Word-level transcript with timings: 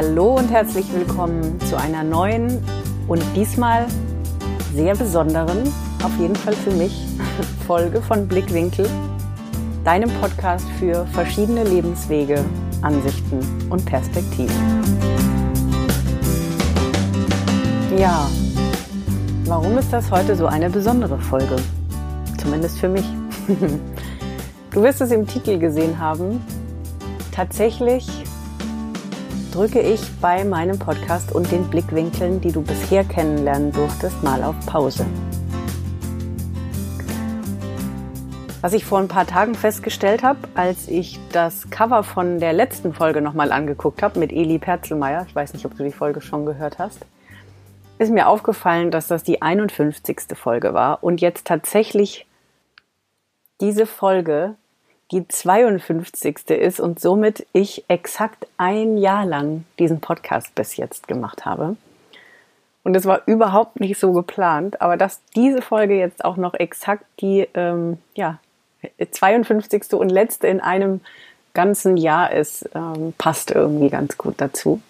Hallo 0.00 0.36
und 0.36 0.48
herzlich 0.52 0.86
willkommen 0.92 1.58
zu 1.62 1.76
einer 1.76 2.04
neuen 2.04 2.62
und 3.08 3.20
diesmal 3.34 3.84
sehr 4.72 4.94
besonderen, 4.94 5.64
auf 6.04 6.16
jeden 6.20 6.36
Fall 6.36 6.52
für 6.52 6.70
mich, 6.70 7.04
Folge 7.66 8.00
von 8.00 8.28
Blickwinkel, 8.28 8.88
deinem 9.82 10.08
Podcast 10.20 10.68
für 10.78 11.04
verschiedene 11.06 11.64
Lebenswege, 11.64 12.44
Ansichten 12.80 13.40
und 13.70 13.84
Perspektiven. 13.86 14.54
Ja, 17.98 18.30
warum 19.46 19.78
ist 19.78 19.92
das 19.92 20.12
heute 20.12 20.36
so 20.36 20.46
eine 20.46 20.70
besondere 20.70 21.18
Folge? 21.18 21.56
Zumindest 22.40 22.78
für 22.78 22.88
mich. 22.88 23.06
Du 24.70 24.82
wirst 24.84 25.00
es 25.00 25.10
im 25.10 25.26
Titel 25.26 25.58
gesehen 25.58 25.98
haben. 25.98 26.40
Tatsächlich 27.32 28.06
drücke 29.52 29.80
ich 29.80 30.00
bei 30.20 30.44
meinem 30.44 30.78
Podcast 30.78 31.32
und 31.32 31.50
den 31.50 31.68
Blickwinkeln, 31.68 32.40
die 32.40 32.52
du 32.52 32.62
bisher 32.62 33.04
kennenlernen 33.04 33.72
durftest, 33.72 34.22
mal 34.22 34.42
auf 34.44 34.54
Pause. 34.66 35.06
Was 38.60 38.72
ich 38.72 38.84
vor 38.84 38.98
ein 38.98 39.08
paar 39.08 39.26
Tagen 39.26 39.54
festgestellt 39.54 40.22
habe, 40.22 40.40
als 40.54 40.88
ich 40.88 41.18
das 41.32 41.70
Cover 41.70 42.02
von 42.02 42.40
der 42.40 42.52
letzten 42.52 42.92
Folge 42.92 43.20
nochmal 43.20 43.52
angeguckt 43.52 44.02
habe 44.02 44.18
mit 44.18 44.32
Eli 44.32 44.58
Perzelmeier, 44.58 45.24
ich 45.28 45.34
weiß 45.34 45.52
nicht, 45.52 45.64
ob 45.64 45.76
du 45.76 45.84
die 45.84 45.92
Folge 45.92 46.20
schon 46.20 46.44
gehört 46.44 46.78
hast, 46.78 47.06
ist 47.98 48.12
mir 48.12 48.28
aufgefallen, 48.28 48.90
dass 48.90 49.06
das 49.06 49.22
die 49.22 49.42
51. 49.42 50.20
Folge 50.34 50.74
war 50.74 51.02
und 51.02 51.20
jetzt 51.20 51.46
tatsächlich 51.46 52.26
diese 53.60 53.86
Folge 53.86 54.56
die 55.10 55.26
52. 55.26 56.50
ist 56.50 56.80
und 56.80 57.00
somit 57.00 57.46
ich 57.52 57.84
exakt 57.88 58.46
ein 58.58 58.98
Jahr 58.98 59.24
lang 59.24 59.64
diesen 59.78 60.00
Podcast 60.00 60.54
bis 60.54 60.76
jetzt 60.76 61.08
gemacht 61.08 61.44
habe. 61.44 61.76
Und 62.82 62.94
es 62.94 63.06
war 63.06 63.22
überhaupt 63.26 63.80
nicht 63.80 63.98
so 63.98 64.12
geplant, 64.12 64.80
aber 64.80 64.96
dass 64.96 65.20
diese 65.34 65.62
Folge 65.62 65.98
jetzt 65.98 66.24
auch 66.24 66.36
noch 66.36 66.54
exakt 66.54 67.04
die 67.20 67.48
ähm, 67.54 67.98
ja, 68.14 68.38
52. 69.10 69.94
und 69.94 70.10
letzte 70.10 70.46
in 70.46 70.60
einem 70.60 71.00
ganzen 71.54 71.96
Jahr 71.96 72.32
ist, 72.32 72.68
ähm, 72.74 73.14
passt 73.18 73.50
irgendwie 73.50 73.90
ganz 73.90 74.16
gut 74.16 74.34
dazu. 74.38 74.80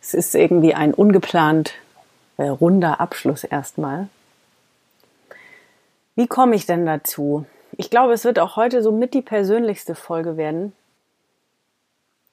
Es 0.00 0.14
ist 0.14 0.34
irgendwie 0.34 0.74
ein 0.74 0.94
ungeplant 0.94 1.74
äh, 2.36 2.44
runder 2.44 3.00
Abschluss 3.00 3.44
erstmal. 3.44 4.08
Wie 6.16 6.26
komme 6.26 6.56
ich 6.56 6.66
denn 6.66 6.86
dazu? 6.86 7.44
Ich 7.76 7.90
glaube, 7.90 8.12
es 8.12 8.24
wird 8.24 8.38
auch 8.38 8.56
heute 8.56 8.82
so 8.82 8.92
mit 8.92 9.14
die 9.14 9.22
persönlichste 9.22 9.94
Folge 9.94 10.36
werden. 10.36 10.72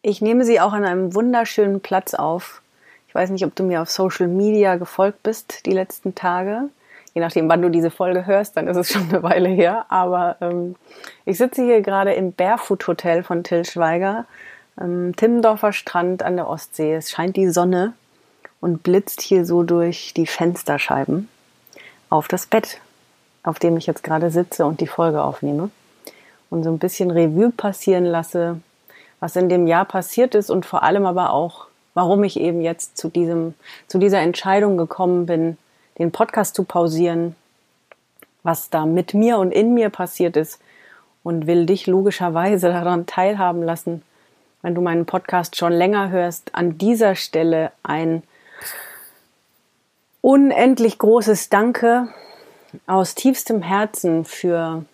Ich 0.02 0.21
nehme 0.21 0.45
sie 0.45 0.59
auch 0.59 0.73
an 0.73 0.85
einem 0.85 1.13
wunderschönen 1.13 1.81
Platz 1.81 2.13
auf. 2.13 2.61
Ich 3.07 3.16
weiß 3.16 3.30
nicht, 3.30 3.45
ob 3.45 3.55
du 3.55 3.63
mir 3.63 3.81
auf 3.81 3.89
Social 3.89 4.27
Media 4.27 4.75
gefolgt 4.75 5.23
bist 5.23 5.65
die 5.65 5.71
letzten 5.71 6.15
Tage. 6.15 6.69
Je 7.13 7.21
nachdem, 7.21 7.49
wann 7.49 7.61
du 7.61 7.69
diese 7.69 7.89
Folge 7.89 8.25
hörst, 8.25 8.58
dann 8.58 8.67
ist 8.67 8.77
es 8.77 8.91
schon 8.91 9.09
eine 9.09 9.23
Weile 9.23 9.49
her. 9.49 9.85
Aber 9.89 10.38
ähm, 10.39 10.75
ich 11.25 11.38
sitze 11.38 11.63
hier 11.63 11.81
gerade 11.81 12.13
im 12.13 12.31
Barefoot 12.31 12.88
Hotel 12.88 13.23
von 13.23 13.43
Till 13.43 13.65
Schweiger, 13.65 14.25
ähm, 14.80 15.15
Timmendorfer 15.15 15.73
Strand 15.73 16.21
an 16.21 16.35
der 16.35 16.47
Ostsee. 16.47 16.93
Es 16.93 17.09
scheint 17.09 17.35
die 17.35 17.49
Sonne 17.49 17.93
und 18.61 18.83
blitzt 18.83 19.21
hier 19.21 19.45
so 19.45 19.63
durch 19.63 20.13
die 20.15 20.27
Fensterscheiben 20.27 21.27
auf 22.09 22.27
das 22.27 22.45
Bett 22.45 22.80
auf 23.47 23.59
dem 23.59 23.77
ich 23.77 23.87
jetzt 23.87 24.03
gerade 24.03 24.29
sitze 24.29 24.65
und 24.65 24.81
die 24.81 24.87
Folge 24.87 25.23
aufnehme. 25.23 25.69
Und 26.49 26.63
so 26.63 26.69
ein 26.69 26.79
bisschen 26.79 27.11
Revue 27.11 27.49
passieren 27.49 28.03
lasse, 28.03 28.59
was 29.21 29.37
in 29.37 29.47
dem 29.47 29.67
Jahr 29.67 29.85
passiert 29.85 30.35
ist 30.35 30.49
und 30.49 30.65
vor 30.65 30.83
allem 30.83 31.05
aber 31.05 31.31
auch, 31.31 31.67
warum 31.93 32.25
ich 32.25 32.41
eben 32.41 32.59
jetzt 32.59 32.97
zu 32.97 33.07
diesem, 33.07 33.53
zu 33.87 33.99
dieser 33.99 34.19
Entscheidung 34.19 34.75
gekommen 34.75 35.27
bin, 35.27 35.57
den 35.97 36.11
Podcast 36.11 36.55
zu 36.55 36.65
pausieren, 36.65 37.37
was 38.43 38.69
da 38.69 38.86
mit 38.86 39.13
mir 39.13 39.37
und 39.37 39.52
in 39.52 39.73
mir 39.73 39.89
passiert 39.89 40.36
ist 40.36 40.59
und 41.23 41.47
will 41.47 41.65
dich 41.65 41.87
logischerweise 41.87 42.67
daran 42.67 43.05
teilhaben 43.05 43.63
lassen, 43.63 44.02
wenn 44.61 44.75
du 44.75 44.81
meinen 44.81 45.05
Podcast 45.05 45.55
schon 45.55 45.71
länger 45.71 46.09
hörst, 46.09 46.53
an 46.53 46.77
dieser 46.77 47.15
Stelle 47.15 47.71
ein 47.81 48.23
unendlich 50.21 50.99
großes 50.99 51.47
Danke 51.47 52.09
aus 52.86 53.16
tiefstem 53.16 53.61
Herzen 53.61 54.26
für 54.26 54.86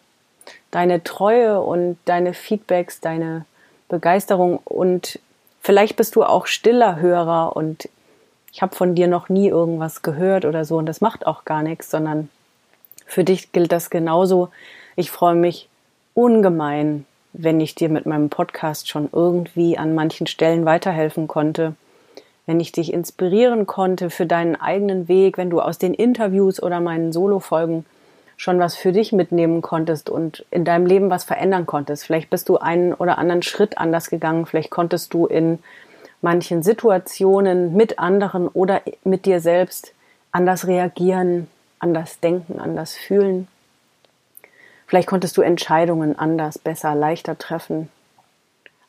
deine 0.71 1.03
Treue 1.03 1.61
und 1.61 1.97
deine 2.05 2.33
Feedbacks, 2.33 2.99
deine 2.99 3.45
Begeisterung. 3.89 4.59
Und 4.65 5.19
vielleicht 5.61 5.95
bist 5.95 6.15
du 6.15 6.23
auch 6.23 6.47
stiller 6.47 6.97
Hörer 6.97 7.55
und 7.55 7.89
ich 8.51 8.61
habe 8.61 8.75
von 8.75 8.95
dir 8.95 9.07
noch 9.07 9.29
nie 9.29 9.47
irgendwas 9.47 10.01
gehört 10.01 10.45
oder 10.45 10.65
so. 10.65 10.77
Und 10.77 10.85
das 10.85 11.01
macht 11.01 11.25
auch 11.25 11.45
gar 11.45 11.63
nichts, 11.63 11.89
sondern 11.89 12.29
für 13.05 13.23
dich 13.23 13.51
gilt 13.51 13.71
das 13.71 13.89
genauso. 13.89 14.49
Ich 14.95 15.11
freue 15.11 15.35
mich 15.35 15.69
ungemein, 16.13 17.05
wenn 17.33 17.59
ich 17.59 17.73
dir 17.73 17.89
mit 17.89 18.05
meinem 18.05 18.29
Podcast 18.29 18.87
schon 18.89 19.09
irgendwie 19.11 19.77
an 19.77 19.95
manchen 19.95 20.27
Stellen 20.27 20.65
weiterhelfen 20.65 21.27
konnte 21.27 21.75
wenn 22.45 22.59
ich 22.59 22.71
dich 22.71 22.93
inspirieren 22.93 23.65
konnte 23.67 24.09
für 24.09 24.25
deinen 24.25 24.55
eigenen 24.55 25.07
Weg, 25.07 25.37
wenn 25.37 25.49
du 25.49 25.61
aus 25.61 25.77
den 25.77 25.93
Interviews 25.93 26.61
oder 26.61 26.79
meinen 26.79 27.13
Solo-Folgen 27.13 27.85
schon 28.35 28.59
was 28.59 28.75
für 28.75 28.91
dich 28.91 29.13
mitnehmen 29.13 29.61
konntest 29.61 30.09
und 30.09 30.45
in 30.51 30.65
deinem 30.65 30.85
Leben 30.85 31.09
was 31.09 31.23
verändern 31.23 31.65
konntest. 31.65 32.05
Vielleicht 32.05 32.29
bist 32.29 32.49
du 32.49 32.57
einen 32.57 32.93
oder 32.93 33.17
anderen 33.17 33.43
Schritt 33.43 33.77
anders 33.77 34.09
gegangen, 34.09 34.45
vielleicht 34.45 34.71
konntest 34.71 35.13
du 35.13 35.25
in 35.25 35.59
manchen 36.21 36.63
Situationen 36.63 37.73
mit 37.75 37.99
anderen 37.99 38.47
oder 38.47 38.81
mit 39.03 39.25
dir 39.25 39.39
selbst 39.39 39.93
anders 40.31 40.67
reagieren, 40.67 41.47
anders 41.79 42.19
denken, 42.19 42.59
anders 42.59 42.95
fühlen. 42.95 43.47
Vielleicht 44.87 45.07
konntest 45.07 45.37
du 45.37 45.41
Entscheidungen 45.41 46.17
anders, 46.17 46.57
besser, 46.57 46.95
leichter 46.95 47.37
treffen. 47.37 47.89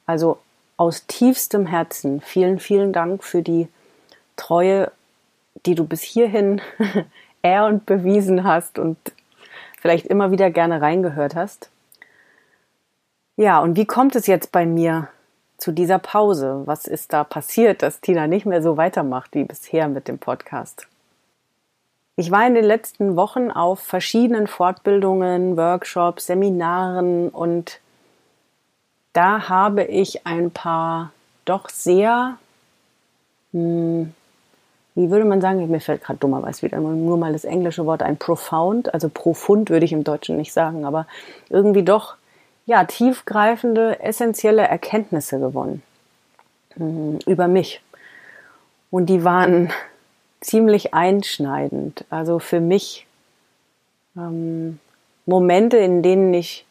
Also 0.06 0.38
aus 0.76 1.06
tiefstem 1.06 1.66
Herzen 1.66 2.20
vielen, 2.20 2.58
vielen 2.58 2.92
Dank 2.92 3.22
für 3.22 3.42
die 3.42 3.68
Treue, 4.36 4.90
die 5.66 5.74
du 5.74 5.84
bis 5.84 6.02
hierhin 6.02 6.60
er 7.42 7.66
und 7.66 7.86
bewiesen 7.86 8.44
hast 8.44 8.78
und 8.78 8.96
vielleicht 9.80 10.06
immer 10.06 10.30
wieder 10.30 10.50
gerne 10.50 10.80
reingehört 10.80 11.34
hast. 11.34 11.70
Ja, 13.36 13.60
und 13.60 13.76
wie 13.76 13.86
kommt 13.86 14.16
es 14.16 14.26
jetzt 14.26 14.52
bei 14.52 14.64
mir 14.64 15.08
zu 15.58 15.72
dieser 15.72 15.98
Pause? 15.98 16.62
Was 16.66 16.86
ist 16.86 17.12
da 17.12 17.24
passiert, 17.24 17.82
dass 17.82 18.00
Tina 18.00 18.26
nicht 18.26 18.46
mehr 18.46 18.62
so 18.62 18.76
weitermacht 18.76 19.34
wie 19.34 19.44
bisher 19.44 19.88
mit 19.88 20.08
dem 20.08 20.18
Podcast? 20.18 20.86
Ich 22.16 22.30
war 22.30 22.46
in 22.46 22.54
den 22.54 22.64
letzten 22.64 23.16
Wochen 23.16 23.50
auf 23.50 23.80
verschiedenen 23.80 24.46
Fortbildungen, 24.46 25.56
Workshops, 25.56 26.26
Seminaren 26.26 27.28
und 27.28 27.80
da 29.14 29.48
habe 29.48 29.84
ich 29.84 30.26
ein 30.26 30.50
paar 30.50 31.12
doch 31.46 31.70
sehr, 31.70 32.36
hm, 33.52 34.12
wie 34.94 35.10
würde 35.10 35.24
man 35.24 35.40
sagen, 35.40 35.70
mir 35.70 35.80
fällt 35.80 36.02
gerade 36.02 36.18
dummerweise 36.18 36.62
wieder 36.62 36.78
nur 36.78 37.16
mal 37.16 37.32
das 37.32 37.44
englische 37.44 37.86
Wort 37.86 38.02
ein 38.02 38.18
profound, 38.18 38.92
also 38.92 39.08
profund 39.08 39.70
würde 39.70 39.86
ich 39.86 39.92
im 39.92 40.04
Deutschen 40.04 40.36
nicht 40.36 40.52
sagen, 40.52 40.84
aber 40.84 41.06
irgendwie 41.48 41.82
doch 41.82 42.16
ja 42.66 42.84
tiefgreifende, 42.84 44.00
essentielle 44.00 44.62
Erkenntnisse 44.62 45.38
gewonnen 45.38 45.82
hm, 46.74 47.20
über 47.26 47.48
mich. 47.48 47.80
Und 48.90 49.06
die 49.06 49.24
waren 49.24 49.72
ziemlich 50.40 50.94
einschneidend. 50.94 52.04
Also 52.10 52.38
für 52.38 52.60
mich 52.60 53.06
ähm, 54.16 54.78
Momente, 55.26 55.76
in 55.78 56.02
denen 56.02 56.32
ich 56.34 56.66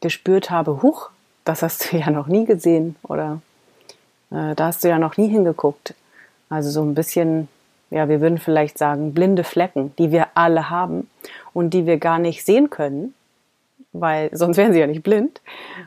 gespürt 0.00 0.50
habe, 0.50 0.82
huch, 0.82 1.10
das 1.48 1.62
hast 1.62 1.90
du 1.90 1.96
ja 1.98 2.10
noch 2.10 2.26
nie 2.26 2.44
gesehen 2.44 2.96
oder 3.02 3.40
äh, 4.30 4.54
da 4.54 4.66
hast 4.66 4.84
du 4.84 4.88
ja 4.88 4.98
noch 4.98 5.16
nie 5.16 5.28
hingeguckt. 5.28 5.94
Also 6.50 6.70
so 6.70 6.82
ein 6.82 6.94
bisschen, 6.94 7.48
ja, 7.90 8.08
wir 8.08 8.20
würden 8.20 8.38
vielleicht 8.38 8.78
sagen, 8.78 9.14
blinde 9.14 9.44
Flecken, 9.44 9.94
die 9.98 10.12
wir 10.12 10.28
alle 10.34 10.70
haben 10.70 11.10
und 11.52 11.70
die 11.70 11.86
wir 11.86 11.98
gar 11.98 12.18
nicht 12.18 12.44
sehen 12.44 12.70
können, 12.70 13.14
weil 13.92 14.30
sonst 14.36 14.56
wären 14.56 14.72
sie 14.72 14.80
ja 14.80 14.86
nicht 14.86 15.02
blind. 15.02 15.40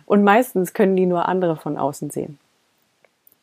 Und 0.05 0.23
meistens 0.23 0.73
können 0.73 0.95
die 0.95 1.05
nur 1.05 1.27
andere 1.27 1.55
von 1.55 1.77
außen 1.77 2.09
sehen. 2.09 2.39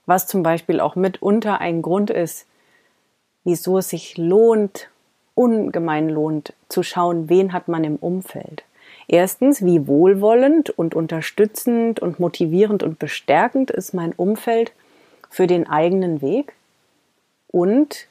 Was 0.07 0.27
zum 0.27 0.43
Beispiel 0.43 0.81
auch 0.81 0.97
mitunter 0.97 1.61
ein 1.61 1.83
Grund 1.83 2.11
ist, 2.11 2.47
wieso 3.45 3.79
es 3.79 3.91
sich 3.91 4.17
lohnt, 4.17 4.89
ungemein 5.35 6.09
lohnt, 6.09 6.55
zu 6.69 6.83
schauen, 6.83 7.29
wen 7.29 7.53
hat 7.53 7.69
man 7.69 7.85
im 7.85 7.97
Umfeld. 7.97 8.65
Erstens, 9.09 9.65
wie 9.65 9.87
wohlwollend 9.87 10.71
und 10.71 10.95
unterstützend 10.95 11.99
und 11.99 12.21
motivierend 12.21 12.83
und 12.83 12.99
bestärkend 12.99 13.71
ist 13.71 13.95
mein 13.95 14.13
Umfeld 14.13 14.73
für 15.31 15.47
den 15.47 15.67
eigenen 15.69 16.21
Weg 16.21 16.53
und 17.49 18.07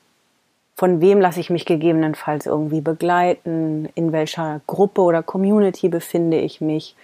von 0.76 1.02
wem 1.02 1.20
lasse 1.20 1.40
ich 1.40 1.50
mich 1.50 1.66
gegebenenfalls 1.66 2.46
irgendwie 2.46 2.82
begleiten, 2.82 3.90
in 3.96 4.12
welcher 4.12 4.62
Gruppe 4.68 5.02
oder 5.02 5.24
Community 5.24 5.90
befinde 5.90 6.40
ich 6.40 6.62
mich. 6.62 6.96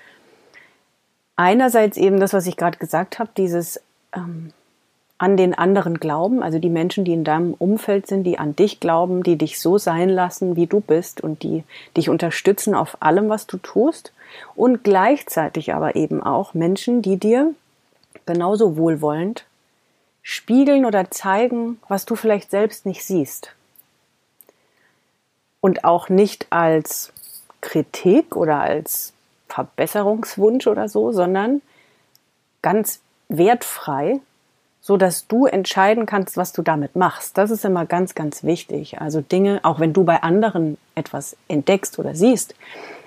Einerseits 1.36 1.98
eben 1.98 2.19
das, 2.19 2.34
was 2.34 2.45
ich 2.45 2.57
gerade 2.57 2.78
gesagt 2.78 3.18
habe, 3.18 3.31
dieses 3.36 3.81
ähm, 4.16 4.51
an 5.18 5.38
den 5.38 5.54
anderen 5.54 6.00
glauben, 6.00 6.44
also 6.44 6.60
die 6.60 6.69
Menschen, 6.69 7.06
die 7.06 7.13
in 7.13 7.24
deinem 7.24 7.54
Umfeld 7.54 8.07
sind, 8.07 8.24
die 8.24 8.39
an 8.39 8.56
dich 8.56 8.80
glauben, 8.80 9.24
die 9.24 9.38
dich 9.38 9.60
so 9.60 9.77
sein 9.77 10.10
lassen, 10.10 10.56
wie 10.56 10.68
du 10.68 10.81
bist 10.81 11.21
und 11.21 11.44
die 11.44 11.63
dich 11.95 12.10
unterstützen 12.10 12.75
auf 12.75 12.98
allem, 13.01 13.30
was 13.30 13.48
du 13.48 13.57
tust. 13.57 14.12
Und 14.56 14.83
gleichzeitig 14.83 15.74
aber 15.74 15.95
eben 15.95 16.21
auch 16.21 16.54
Menschen, 16.54 17.01
die 17.01 17.18
dir 17.18 17.54
genauso 18.25 18.75
wohlwollend 18.75 19.45
spiegeln 20.24 20.86
oder 20.86 21.12
zeigen, 21.12 21.80
was 21.88 22.06
du 22.06 22.16
vielleicht 22.16 22.50
selbst 22.50 22.86
nicht 22.86 23.04
siehst. 23.06 23.54
Und 25.62 25.83
auch 25.83 26.09
nicht 26.09 26.48
als 26.50 27.13
Kritik 27.62 28.36
oder 28.36 28.59
als 28.59 29.13
Verbesserungswunsch 29.48 30.68
oder 30.68 30.89
so, 30.89 31.12
sondern 31.12 31.62
ganz 32.62 33.00
wertfrei 33.30 34.19
so 34.85 34.97
dass 34.97 35.27
du 35.27 35.45
entscheiden 35.45 36.06
kannst, 36.06 36.35
was 36.35 36.51
du 36.51 36.62
damit 36.62 36.97
machst. 36.97 37.38
Das 37.38 37.51
ist 37.51 37.63
immer 37.63 37.85
ganz, 37.85 38.15
ganz 38.15 38.44
wichtig. 38.44 39.00
Also 39.00 39.21
Dinge, 39.21 39.62
auch 39.63 39.80
wenn 39.80 39.94
du 39.94 40.03
bei 40.03 40.21
anderen 40.21 40.77
etwas 40.94 41.38
entdeckst 41.47 41.97
oder 42.00 42.15
siehst, 42.15 42.53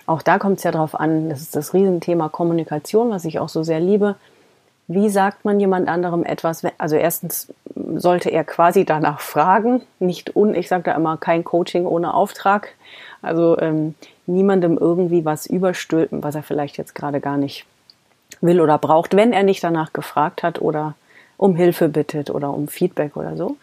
auch 0.07 0.23
da 0.23 0.39
kommt 0.39 0.57
es 0.57 0.65
ja 0.65 0.71
drauf 0.71 0.99
an, 0.99 1.29
das 1.29 1.43
ist 1.43 1.55
das 1.55 1.75
Riesenthema 1.75 2.31
Kommunikation, 2.31 3.11
was 3.11 3.27
ich 3.27 3.39
auch 3.39 3.51
so 3.51 3.63
sehr 3.63 3.79
liebe. 3.79 4.15
Wie 4.89 5.11
sagt 5.11 5.45
man 5.45 5.61
jemand 5.61 5.87
anderem 5.89 6.25
etwas? 6.25 6.63
Also 6.79 6.97
erstens 6.97 7.53
sollte 7.75 8.31
er 8.31 8.45
quasi 8.45 8.87
danach 8.87 9.21
fragen, 9.21 9.83
nicht 9.99 10.35
un, 10.35 10.55
ich 10.55 10.69
sage 10.69 10.85
da 10.85 10.95
immer 10.95 11.19
kein 11.19 11.45
Coaching 11.45 11.85
ohne 11.85 12.15
Auftrag. 12.15 12.69
Also 13.21 13.59
ähm, 13.59 13.97
niemandem 14.25 14.79
irgendwie 14.79 15.27
was 15.27 15.45
überstülpen, 15.45 16.23
was 16.23 16.37
er 16.37 16.43
vielleicht 16.43 16.79
jetzt 16.79 16.95
gerade 16.95 17.21
gar 17.21 17.37
nicht 17.37 17.67
will 18.41 18.63
oder 18.63 18.79
braucht, 18.79 19.15
wenn 19.15 19.35
er 19.35 19.43
nicht 19.43 19.63
danach 19.63 19.93
gefragt 19.93 20.43
hat 20.43 20.63
oder 20.63 20.95
um 21.37 21.57
Hilfe 21.57 21.89
bittet 21.89 22.31
oder 22.31 22.51
um 22.51 22.69
Feedback 22.69 23.17
oder 23.17 23.37
so. 23.37 23.57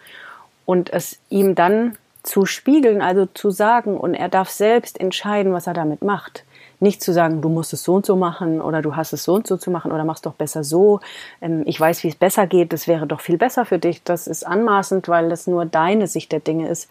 Und 0.65 0.91
es 0.93 1.17
ihm 1.29 1.55
dann 1.55 1.97
zu 2.23 2.45
spiegeln, 2.45 3.01
also 3.01 3.25
zu 3.25 3.51
sagen, 3.51 3.97
und 3.97 4.13
er 4.13 4.29
darf 4.29 4.49
selbst 4.49 4.99
entscheiden, 4.99 5.51
was 5.53 5.67
er 5.67 5.73
damit 5.73 6.01
macht. 6.01 6.45
Nicht 6.79 7.03
zu 7.03 7.13
sagen, 7.13 7.41
du 7.41 7.49
musst 7.49 7.73
es 7.73 7.83
so 7.83 7.95
und 7.95 8.05
so 8.05 8.15
machen 8.15 8.61
oder 8.61 8.81
du 8.81 8.95
hast 8.95 9.13
es 9.13 9.23
so 9.23 9.33
und 9.35 9.47
so 9.47 9.57
zu 9.57 9.71
machen 9.71 9.91
oder 9.91 10.05
machst 10.05 10.25
doch 10.25 10.33
besser 10.33 10.63
so. 10.63 11.01
Ähm, 11.41 11.63
ich 11.65 11.79
weiß, 11.79 12.03
wie 12.03 12.09
es 12.09 12.15
besser 12.15 12.47
geht, 12.47 12.73
das 12.73 12.87
wäre 12.87 13.07
doch 13.07 13.21
viel 13.21 13.37
besser 13.37 13.65
für 13.65 13.79
dich. 13.79 14.03
Das 14.03 14.27
ist 14.27 14.45
anmaßend, 14.45 15.07
weil 15.07 15.29
das 15.29 15.47
nur 15.47 15.65
deine 15.65 16.07
Sicht 16.07 16.31
der 16.31 16.39
Dinge 16.39 16.69
ist, 16.69 16.89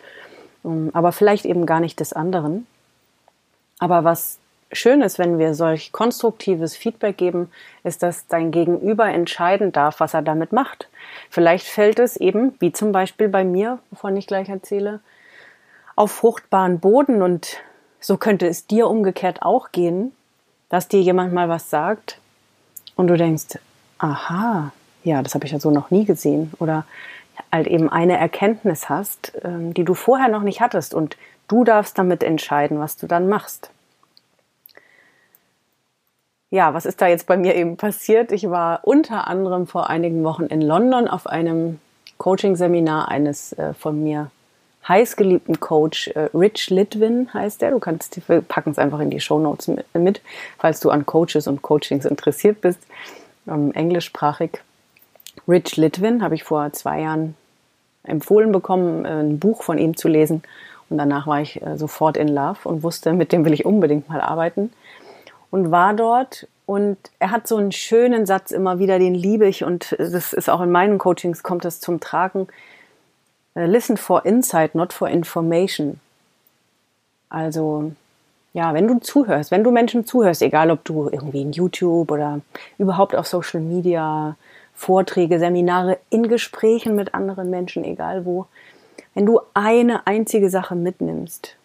ähm, 0.64 0.90
aber 0.93 1.12
vielleicht 1.12 1.46
eben 1.46 1.67
gar 1.67 1.81
nicht 1.81 2.00
des 2.00 2.12
anderen. 2.12 2.67
Aber 3.79 4.05
was 4.05 4.38
schön 4.72 5.02
ist, 5.02 5.19
wenn 5.19 5.38
wir 5.38 5.54
solch 5.54 5.92
konstruktives 5.92 6.76
Feedback 6.76 7.16
geben, 7.16 7.50
ist, 7.84 8.02
dass 8.02 8.26
dein 8.26 8.50
Gegenüber 8.50 9.06
entscheiden 9.06 9.72
darf, 9.72 10.00
was 10.00 10.14
er 10.14 10.22
damit 10.22 10.52
macht. 10.52 10.88
Vielleicht 11.30 11.66
fällt 11.66 11.98
es 11.98 12.16
eben, 12.16 12.54
wie 12.58 12.72
zum 12.72 12.92
Beispiel 12.92 13.28
bei 13.28 13.44
mir, 13.44 13.78
wovon 13.90 14.16
ich 14.16 14.26
gleich 14.26 14.48
erzähle, 14.48 15.00
auf 15.94 16.10
fruchtbaren 16.12 16.80
Boden. 16.80 17.22
Und 17.22 17.58
so 18.00 18.16
könnte 18.16 18.46
es 18.46 18.66
dir 18.66 18.88
umgekehrt 18.88 19.42
auch 19.42 19.72
gehen, 19.72 20.12
dass 20.69 20.88
dir 20.88 21.00
jemand 21.00 21.32
mal 21.32 21.48
was 21.48 21.70
sagt 21.70 22.19
und 22.96 23.08
du 23.08 23.16
denkst, 23.16 23.58
aha, 23.98 24.72
ja, 25.04 25.22
das 25.22 25.34
habe 25.34 25.44
ich 25.44 25.52
ja 25.52 25.60
so 25.60 25.70
noch 25.70 25.90
nie 25.90 26.04
gesehen. 26.04 26.52
Oder 26.58 26.86
halt 27.50 27.66
eben 27.66 27.90
eine 27.90 28.16
Erkenntnis 28.16 28.88
hast, 28.88 29.32
ähm, 29.44 29.74
die 29.74 29.84
du 29.84 29.94
vorher 29.94 30.28
noch 30.28 30.42
nicht 30.42 30.60
hattest. 30.60 30.94
Und 30.94 31.16
du 31.48 31.64
darfst 31.64 31.98
damit 31.98 32.22
entscheiden, 32.22 32.78
was 32.78 32.96
du 32.96 33.06
dann 33.06 33.28
machst 33.28 33.70
ja, 36.52 36.75
was 36.75 36.84
ist 36.84 37.00
da 37.00 37.08
jetzt 37.08 37.26
bei 37.26 37.38
mir 37.38 37.54
eben 37.56 37.78
passiert? 37.78 38.31
Ich 38.31 38.49
war 38.49 38.81
unter 38.82 39.26
anderem 39.26 39.66
vor 39.66 39.88
einigen 39.88 40.22
Wochen 40.22 40.44
in 40.44 40.60
London 40.60 41.08
auf 41.08 41.26
einem 41.26 41.81
Coaching-Seminar 42.19 43.08
eines 43.08 43.54
äh, 43.54 43.72
von 43.72 44.04
mir 44.04 44.31
heißgeliebten 44.87 45.60
Coach, 45.60 46.08
äh, 46.08 46.28
Rich 46.34 46.69
Litwin 46.69 47.32
heißt 47.32 47.62
der. 47.62 47.70
Du 47.70 47.78
kannst, 47.78 48.28
wir 48.28 48.43
packen 48.43 48.72
es 48.72 48.78
einfach 48.78 49.00
in 49.00 49.08
die 49.08 49.20
Show 49.20 49.38
Notes 49.38 49.70
mit, 49.94 50.20
falls 50.58 50.81
du 50.81 50.90
an 50.90 51.06
Coaches 51.06 51.46
und 51.46 51.62
Coachings 51.62 52.04
interessiert 52.04 52.60
bist, 52.60 52.81
ähm, 53.48 53.72
englischsprachig. 53.72 54.60
Rich 55.48 55.78
Litwin 55.78 56.22
habe 56.22 56.34
ich 56.34 56.44
vor 56.44 56.70
zwei 56.75 57.00
Jahren 57.00 57.34
empfohlen 58.02 58.52
bekommen, 58.52 59.06
äh, 59.06 59.08
ein 59.08 59.38
Buch 59.38 59.62
von 59.62 59.78
ihm 59.78 59.96
zu 59.96 60.06
lesen. 60.06 60.43
Und 60.90 60.98
danach 60.98 61.26
war 61.26 61.40
ich 61.40 61.62
äh, 61.62 61.78
sofort 61.78 62.19
in 62.19 62.28
Love 62.28 62.58
und 62.64 62.82
wusste, 62.82 63.14
mit 63.14 63.32
dem 63.32 63.46
will 63.46 63.55
ich 63.55 63.64
unbedingt 63.64 64.10
mal 64.10 64.20
arbeiten 64.20 64.70
und 65.52 65.70
war 65.70 65.94
dort 65.94 66.49
und 66.66 66.96
er 67.19 67.31
hat 67.31 67.46
so 67.46 67.56
einen 67.56 67.70
schönen 67.70 68.26
Satz 68.26 68.50
immer 68.50 68.78
wieder, 68.81 68.99
den 68.99 69.14
liebe 69.14 69.46
ich 69.46 69.62
und 69.62 69.94
das 69.99 70.32
ist 70.32 70.50
auch 70.50 70.62
in 70.62 70.72
meinen 70.72 70.99
Coachings 70.99 71.44
kommt 71.44 71.64
das 71.64 71.78
zum 71.78 72.00
Tragen. 72.00 72.49
Äh, 73.54 73.66
listen 73.66 73.96
for 73.96 74.25
insight, 74.25 74.75
not 74.75 74.93
for 74.93 75.08
information. 75.08 76.00
Also, 77.28 77.93
ja, 78.54 78.72
wenn 78.72 78.88
du 78.88 78.99
zuhörst, 78.99 79.50
wenn 79.50 79.62
du 79.62 79.70
Menschen 79.70 80.06
zuhörst, 80.06 80.40
egal 80.40 80.70
ob 80.70 80.84
du 80.84 81.10
irgendwie 81.10 81.43
in 81.43 81.52
YouTube 81.52 82.10
oder 82.10 82.40
überhaupt 82.78 83.14
auf 83.14 83.26
Social 83.26 83.60
Media, 83.60 84.37
Vorträge, 84.75 85.38
Seminare, 85.38 85.98
in 86.08 86.28
Gesprächen 86.28 86.94
mit 86.94 87.14
anderen 87.14 87.50
Menschen, 87.50 87.84
egal 87.84 88.25
wo, 88.25 88.46
wenn 89.14 89.26
du 89.26 89.40
eine 89.52 90.06
einzige 90.06 90.48
Sache 90.48 90.75
mitnimmst, 90.75 91.56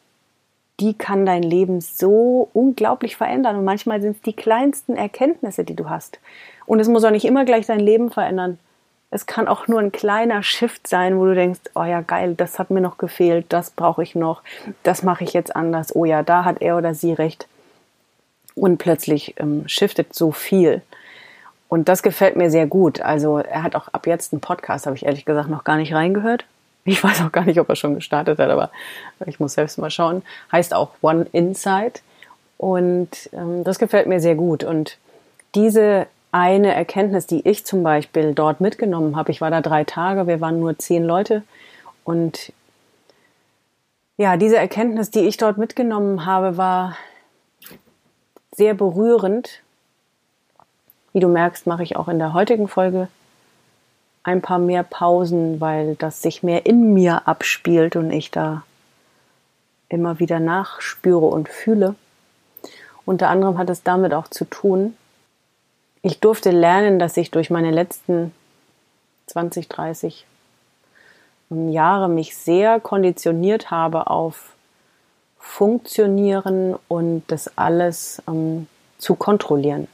die 0.79 0.94
kann 0.94 1.25
dein 1.25 1.44
Leben 1.44 1.81
so 1.81 2.50
unglaublich 2.53 3.15
verändern. 3.15 3.56
Und 3.57 3.65
manchmal 3.65 4.01
sind 4.01 4.18
es 4.18 4.21
die 4.21 4.33
kleinsten 4.33 4.95
Erkenntnisse, 4.95 5.63
die 5.63 5.75
du 5.75 5.89
hast. 5.89 6.19
Und 6.65 6.79
es 6.79 6.88
muss 6.88 7.03
auch 7.03 7.12
nicht 7.12 7.25
immer 7.25 7.45
gleich 7.45 7.65
dein 7.65 7.79
Leben 7.79 8.12
verändern. 8.12 8.59
Es 9.09 9.25
kann 9.25 9.47
auch 9.47 9.68
nur 9.68 9.79
ein 9.79 9.94
kleiner 9.94 10.44
Shift 10.44 10.85
sein, 10.85 11.18
wo 11.18 11.25
du 11.25 11.33
denkst, 11.33 11.62
oh 11.75 11.83
ja, 11.83 12.01
geil, 12.01 12.35
das 12.35 12.59
hat 12.59 12.69
mir 12.69 12.81
noch 12.81 12.97
gefehlt, 12.97 13.45
das 13.50 13.69
brauche 13.69 14.03
ich 14.03 14.15
noch, 14.15 14.41
das 14.83 15.01
mache 15.01 15.24
ich 15.24 15.31
jetzt 15.31 15.56
anders. 15.56 15.95
Oh 15.95 16.03
ja, 16.03 16.24
da 16.24 16.44
hat 16.44 16.62
er 16.62 16.77
oder 16.77 16.94
sie 16.94 17.13
recht. 17.13 17.47
Und 18.53 18.80
plötzlich 18.80 19.35
ähm, 19.38 19.63
shiftet 19.68 20.13
so 20.13 20.31
viel. 20.31 20.81
Und 21.69 21.89
das 21.89 22.03
gefällt 22.03 22.35
mir 22.35 22.50
sehr 22.51 22.68
gut. 22.68 23.01
Also 23.01 23.38
er 23.38 23.63
hat 23.63 23.75
auch 23.75 23.88
ab 23.89 24.07
jetzt 24.07 24.33
einen 24.33 24.41
Podcast, 24.41 24.85
habe 24.85 24.95
ich 24.95 25.06
ehrlich 25.06 25.25
gesagt 25.25 25.50
noch 25.50 25.63
gar 25.63 25.77
nicht 25.77 25.94
reingehört. 25.94 26.45
Ich 26.88 27.04
weiß 27.04 27.22
auch 27.22 27.34
gar 27.34 27.44
nicht, 27.44 27.60
ob 27.60 27.68
er 27.68 27.75
schon 27.75 27.95
gestartet 27.95 28.39
hat, 28.39 28.50
aber 28.50 28.72
ich 29.25 29.42
muss 29.42 29.54
selbst 29.54 29.78
mal 29.78 29.92
schauen. 29.92 30.24
Heißt 30.54 30.74
auch 30.74 30.92
One 31.01 31.28
Insight. 31.34 32.01
Und 32.57 33.30
ähm, 33.34 33.66
das 33.66 33.78
gefällt 33.78 34.07
mir 34.07 34.22
sehr 34.22 34.36
gut. 34.36 34.63
Und 34.63 34.98
diese 35.54 36.07
eine 36.31 36.73
Erkenntnis, 36.73 37.28
die 37.28 37.45
ich 37.45 37.66
zum 37.66 37.83
Beispiel 37.83 38.33
dort 38.33 38.61
mitgenommen 38.61 39.18
habe, 39.18 39.31
ich 39.31 39.42
war 39.42 39.52
da 39.52 39.59
drei 39.59 39.83
Tage, 39.83 40.28
wir 40.28 40.40
waren 40.40 40.61
nur 40.61 40.80
zehn 40.80 41.04
Leute. 41.04 41.44
Und 42.06 42.54
ja, 44.16 44.38
diese 44.38 44.56
Erkenntnis, 44.56 45.11
die 45.11 45.28
ich 45.28 45.35
dort 45.35 45.57
mitgenommen 45.57 46.26
habe, 46.26 46.56
war 46.56 46.95
sehr 48.52 48.73
berührend. 48.73 49.61
Wie 51.11 51.19
du 51.19 51.28
merkst, 51.28 51.68
mache 51.68 51.83
ich 51.83 51.97
auch 51.97 52.07
in 52.07 52.18
der 52.18 52.33
heutigen 52.33 52.69
Folge 52.69 53.09
ein 54.28 54.42
paar 54.42 54.60
mehr 54.60 54.84
Pausen, 54.84 55.62
weil 55.62 55.96
das 55.96 56.22
sich 56.22 56.44
mehr 56.44 56.66
in 56.66 56.94
mir 56.94 57.30
abspielt 57.30 57.96
und 57.96 58.12
ich 58.12 58.30
da 58.30 58.64
immer 59.88 60.19
wieder 60.19 60.42
nachspüre 60.42 61.26
und 61.26 61.48
fühle. 61.48 61.96
Unter 63.06 63.30
anderem 63.30 63.57
hat 63.57 63.69
es 63.69 63.84
damit 63.84 64.14
auch 64.14 64.28
zu 64.28 64.44
tun, 64.44 64.98
ich 66.02 66.19
durfte 66.19 66.52
lernen, 66.52 67.00
dass 67.00 67.16
ich 67.16 67.31
durch 67.31 67.50
meine 67.50 67.72
letzten 67.72 68.34
20, 69.28 69.69
30 69.69 70.26
Jahre 71.50 72.10
mich 72.10 72.36
sehr 72.36 72.81
konditioniert 72.81 73.72
habe 73.72 74.07
auf 74.07 74.54
Funktionieren 75.40 76.76
und 76.90 77.24
das 77.28 77.57
alles 77.57 78.22
ähm, 78.28 78.68
zu 78.98 79.16
kontrollieren. 79.16 79.88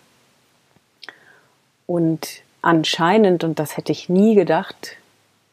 Und 1.86 2.44
anscheinend, 2.64 3.44
und 3.44 3.60
das 3.60 3.78
hätte 3.78 3.92
ich 3.92 4.10
nie 4.10 4.34
gedacht, 4.34 4.98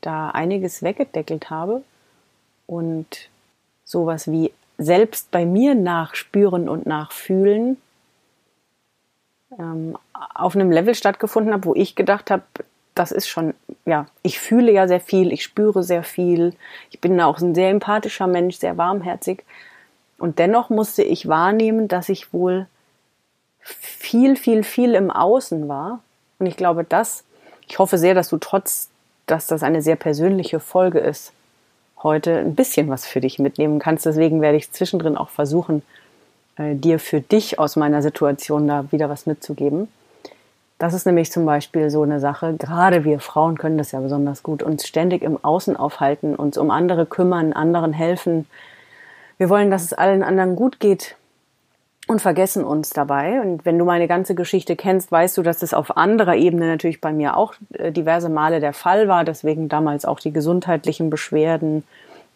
da 0.00 0.30
einiges 0.30 0.82
weggedeckelt 0.82 1.50
habe 1.50 1.82
und 2.66 3.28
sowas 3.84 4.30
wie 4.30 4.52
selbst 4.78 5.30
bei 5.30 5.44
mir 5.44 5.74
nachspüren 5.74 6.68
und 6.70 6.86
nachfühlen 6.86 7.76
ähm, 9.58 9.98
auf 10.34 10.54
einem 10.54 10.70
Level 10.70 10.94
stattgefunden 10.94 11.52
habe, 11.52 11.66
wo 11.66 11.74
ich 11.74 11.96
gedacht 11.96 12.30
habe, 12.30 12.44
das 12.94 13.12
ist 13.12 13.28
schon, 13.28 13.54
ja, 13.84 14.06
ich 14.22 14.38
fühle 14.38 14.72
ja 14.72 14.88
sehr 14.88 15.00
viel, 15.00 15.32
ich 15.32 15.42
spüre 15.42 15.82
sehr 15.82 16.02
viel, 16.02 16.54
ich 16.90 17.00
bin 17.00 17.20
auch 17.20 17.40
ein 17.40 17.54
sehr 17.54 17.70
empathischer 17.70 18.26
Mensch, 18.26 18.56
sehr 18.56 18.78
warmherzig. 18.78 19.44
Und 20.18 20.38
dennoch 20.38 20.70
musste 20.70 21.02
ich 21.02 21.28
wahrnehmen, 21.28 21.88
dass 21.88 22.08
ich 22.08 22.32
wohl 22.32 22.66
viel, 23.60 24.36
viel, 24.36 24.62
viel 24.62 24.94
im 24.94 25.10
Außen 25.10 25.68
war 25.68 26.00
und 26.40 26.46
ich 26.46 26.56
glaube, 26.56 26.84
das, 26.84 27.24
ich 27.68 27.78
hoffe 27.78 27.98
sehr, 27.98 28.14
dass 28.14 28.28
du 28.28 28.38
trotz, 28.38 28.88
dass 29.26 29.46
das 29.46 29.62
eine 29.62 29.82
sehr 29.82 29.96
persönliche 29.96 30.58
Folge 30.58 30.98
ist, 30.98 31.32
heute 32.02 32.38
ein 32.38 32.54
bisschen 32.54 32.88
was 32.88 33.06
für 33.06 33.20
dich 33.20 33.38
mitnehmen 33.38 33.78
kannst. 33.78 34.06
Deswegen 34.06 34.40
werde 34.40 34.56
ich 34.56 34.72
zwischendrin 34.72 35.16
auch 35.16 35.28
versuchen, 35.28 35.82
äh, 36.56 36.74
dir 36.74 36.98
für 36.98 37.20
dich 37.20 37.58
aus 37.58 37.76
meiner 37.76 38.02
Situation 38.02 38.66
da 38.66 38.90
wieder 38.90 39.08
was 39.08 39.26
mitzugeben. 39.26 39.88
Das 40.78 40.94
ist 40.94 41.04
nämlich 41.04 41.30
zum 41.30 41.44
Beispiel 41.44 41.90
so 41.90 42.02
eine 42.02 42.20
Sache, 42.20 42.54
gerade 42.54 43.04
wir 43.04 43.20
Frauen 43.20 43.58
können 43.58 43.76
das 43.76 43.92
ja 43.92 44.00
besonders 44.00 44.42
gut, 44.42 44.62
uns 44.62 44.86
ständig 44.86 45.22
im 45.22 45.44
Außen 45.44 45.76
aufhalten, 45.76 46.34
uns 46.34 46.56
um 46.56 46.70
andere 46.70 47.04
kümmern, 47.04 47.52
anderen 47.52 47.92
helfen. 47.92 48.46
Wir 49.36 49.50
wollen, 49.50 49.70
dass 49.70 49.82
es 49.82 49.92
allen 49.92 50.22
anderen 50.22 50.56
gut 50.56 50.80
geht 50.80 51.16
und 52.10 52.20
vergessen 52.20 52.64
uns 52.64 52.90
dabei. 52.90 53.40
Und 53.40 53.64
wenn 53.64 53.78
du 53.78 53.84
meine 53.84 54.08
ganze 54.08 54.34
Geschichte 54.34 54.74
kennst, 54.74 55.12
weißt 55.12 55.38
du, 55.38 55.42
dass 55.42 55.58
das 55.58 55.72
auf 55.72 55.96
anderer 55.96 56.34
Ebene 56.34 56.66
natürlich 56.66 57.00
bei 57.00 57.12
mir 57.12 57.36
auch 57.36 57.54
äh, 57.72 57.92
diverse 57.92 58.28
Male 58.28 58.58
der 58.58 58.72
Fall 58.72 59.06
war. 59.06 59.22
Deswegen 59.22 59.68
damals 59.68 60.04
auch 60.04 60.18
die 60.18 60.32
gesundheitlichen 60.32 61.08
Beschwerden, 61.08 61.84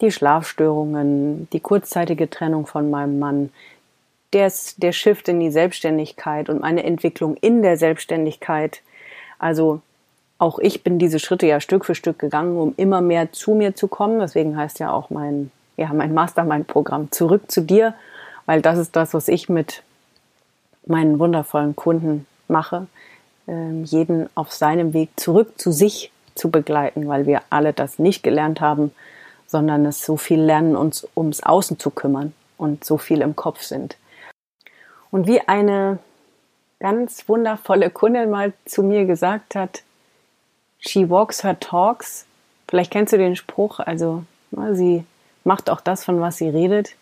die 0.01 0.13
Schlafstörungen, 0.13 1.49
die 1.53 1.59
kurzzeitige 1.59 2.31
Trennung 2.31 2.67
von 2.67 2.89
meinem 2.89 3.19
Mann, 3.19 3.51
der, 4.33 4.53
der 4.77 4.93
Shift 4.93 5.29
in 5.29 5.41
die 5.41 5.51
Selbstständigkeit 5.51 6.49
und 6.49 6.61
meine 6.61 6.85
Entwicklung 6.85 7.37
in 7.41 7.63
der 7.63 7.77
Selbstständigkeit. 7.77 8.81
Also 9.41 9.81
auch 10.39 10.61
ich 10.61 10.85
bin 10.85 11.01
diese 11.01 11.19
Schritte 11.19 11.49
ja 11.49 11.59
Stück 11.59 11.85
für 11.85 11.97
Stück 11.97 12.21
gegangen, 12.21 12.57
um 12.59 12.75
immer 12.77 13.01
mehr 13.01 13.33
zu 13.33 13.55
mir 13.55 13.75
zu 13.75 13.89
kommen. 13.89 14.21
Deswegen 14.21 14.57
heißt 14.57 14.79
ja 14.79 14.93
auch 14.93 15.11
mein, 15.11 15.51
ja, 15.77 15.93
mein 15.93 16.15
Mastermind-Programm 16.15 17.11
zurück 17.11 17.51
zu 17.51 17.61
dir, 17.61 17.95
weil 18.47 18.63
das 18.63 18.79
ist 18.79 18.97
das, 18.97 19.15
was 19.15 19.29
ich 19.29 19.49
mit 19.49 19.83
meinen 20.87 21.19
wundervollen 21.19 21.77
Kunden 21.77 22.27
mache, 22.49 22.87
ähm, 23.47 23.85
jeden 23.85 24.29
auf 24.35 24.53
seinem 24.53 24.93
Weg 24.93 25.11
zurück 25.17 25.59
zu 25.59 25.73
sich 25.73 26.11
zu 26.35 26.51
begleiten, 26.51 27.09
weil 27.09 27.27
wir 27.27 27.43
alle 27.51 27.73
das 27.73 27.99
nicht 27.99 28.23
gelernt 28.23 28.61
haben, 28.61 28.93
sondern 29.47 29.87
es 29.87 30.05
so 30.05 30.17
viel 30.17 30.41
lernen, 30.41 30.77
uns 30.77 31.07
ums 31.17 31.43
Außen 31.43 31.79
zu 31.79 31.91
kümmern 31.91 32.33
und 32.57 32.85
so 32.85 32.99
viel 32.99 33.21
im 33.21 33.37
Kopf 33.37 33.63
sind. 33.63 33.97
Und 35.11 35.27
wie 35.27 35.41
eine 35.41 35.99
ganz 36.81 37.29
wundervolle 37.29 37.91
Kundin 37.91 38.31
mal 38.31 38.53
zu 38.65 38.83
mir 38.83 39.05
gesagt 39.05 39.55
hat, 39.55 39.83
she 40.81 41.09
walks 41.09 41.45
her 41.45 41.59
talks. 41.61 42.27
Vielleicht 42.69 42.91
kennst 42.91 43.13
du 43.13 43.19
den 43.19 43.37
Spruch, 43.37 43.79
also 43.79 44.25
sie 44.73 45.05
macht 45.45 45.71
auch 45.71 45.81
das, 45.81 46.05
von 46.05 46.21
was 46.21 46.39
sie 46.39 46.49
redet. 46.49 46.97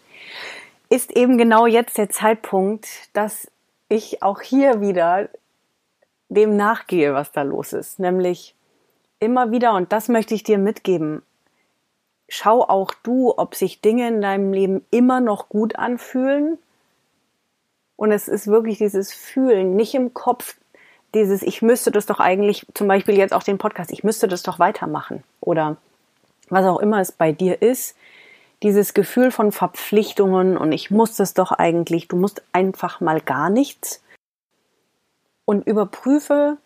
Ist 0.92 1.16
eben 1.16 1.38
genau 1.38 1.64
jetzt 1.64 1.96
der 1.96 2.10
Zeitpunkt, 2.10 2.86
dass 3.14 3.50
ich 3.88 4.22
auch 4.22 4.42
hier 4.42 4.82
wieder 4.82 5.30
dem 6.28 6.54
nachgehe, 6.56 7.14
was 7.14 7.32
da 7.32 7.40
los 7.40 7.72
ist. 7.72 7.98
Nämlich 7.98 8.54
immer 9.18 9.50
wieder, 9.50 9.72
und 9.72 9.90
das 9.90 10.08
möchte 10.08 10.34
ich 10.34 10.42
dir 10.42 10.58
mitgeben, 10.58 11.22
schau 12.28 12.60
auch 12.60 12.92
du, 13.02 13.32
ob 13.34 13.54
sich 13.54 13.80
Dinge 13.80 14.06
in 14.06 14.20
deinem 14.20 14.52
Leben 14.52 14.84
immer 14.90 15.20
noch 15.20 15.48
gut 15.48 15.76
anfühlen 15.76 16.58
und 17.96 18.12
es 18.12 18.28
ist 18.28 18.46
wirklich 18.46 18.76
dieses 18.76 19.14
Fühlen, 19.14 19.76
nicht 19.76 19.94
im 19.94 20.12
Kopf, 20.12 20.56
dieses, 21.14 21.42
ich 21.42 21.62
müsste 21.62 21.90
das 21.90 22.04
doch 22.04 22.20
eigentlich, 22.20 22.66
zum 22.74 22.86
Beispiel 22.86 23.16
jetzt 23.16 23.32
auch 23.32 23.42
den 23.42 23.56
Podcast, 23.56 23.92
ich 23.92 24.04
müsste 24.04 24.28
das 24.28 24.42
doch 24.42 24.58
weitermachen. 24.58 25.22
Oder 25.40 25.78
was 26.50 26.66
auch 26.66 26.80
immer 26.80 27.00
es 27.00 27.12
bei 27.12 27.32
dir 27.32 27.62
ist, 27.62 27.96
dieses 28.62 28.94
Gefühl 28.94 29.30
von 29.30 29.52
Verpflichtungen 29.52 30.56
und 30.56 30.72
ich 30.72 30.90
muss 30.90 31.16
das 31.16 31.34
doch 31.34 31.52
eigentlich, 31.52 32.08
du 32.08 32.16
musst 32.16 32.42
einfach 32.52 33.00
mal 33.00 33.20
gar 33.20 33.50
nichts. 33.50 34.02
Und 35.44 35.66
überprüfe, 35.66 36.58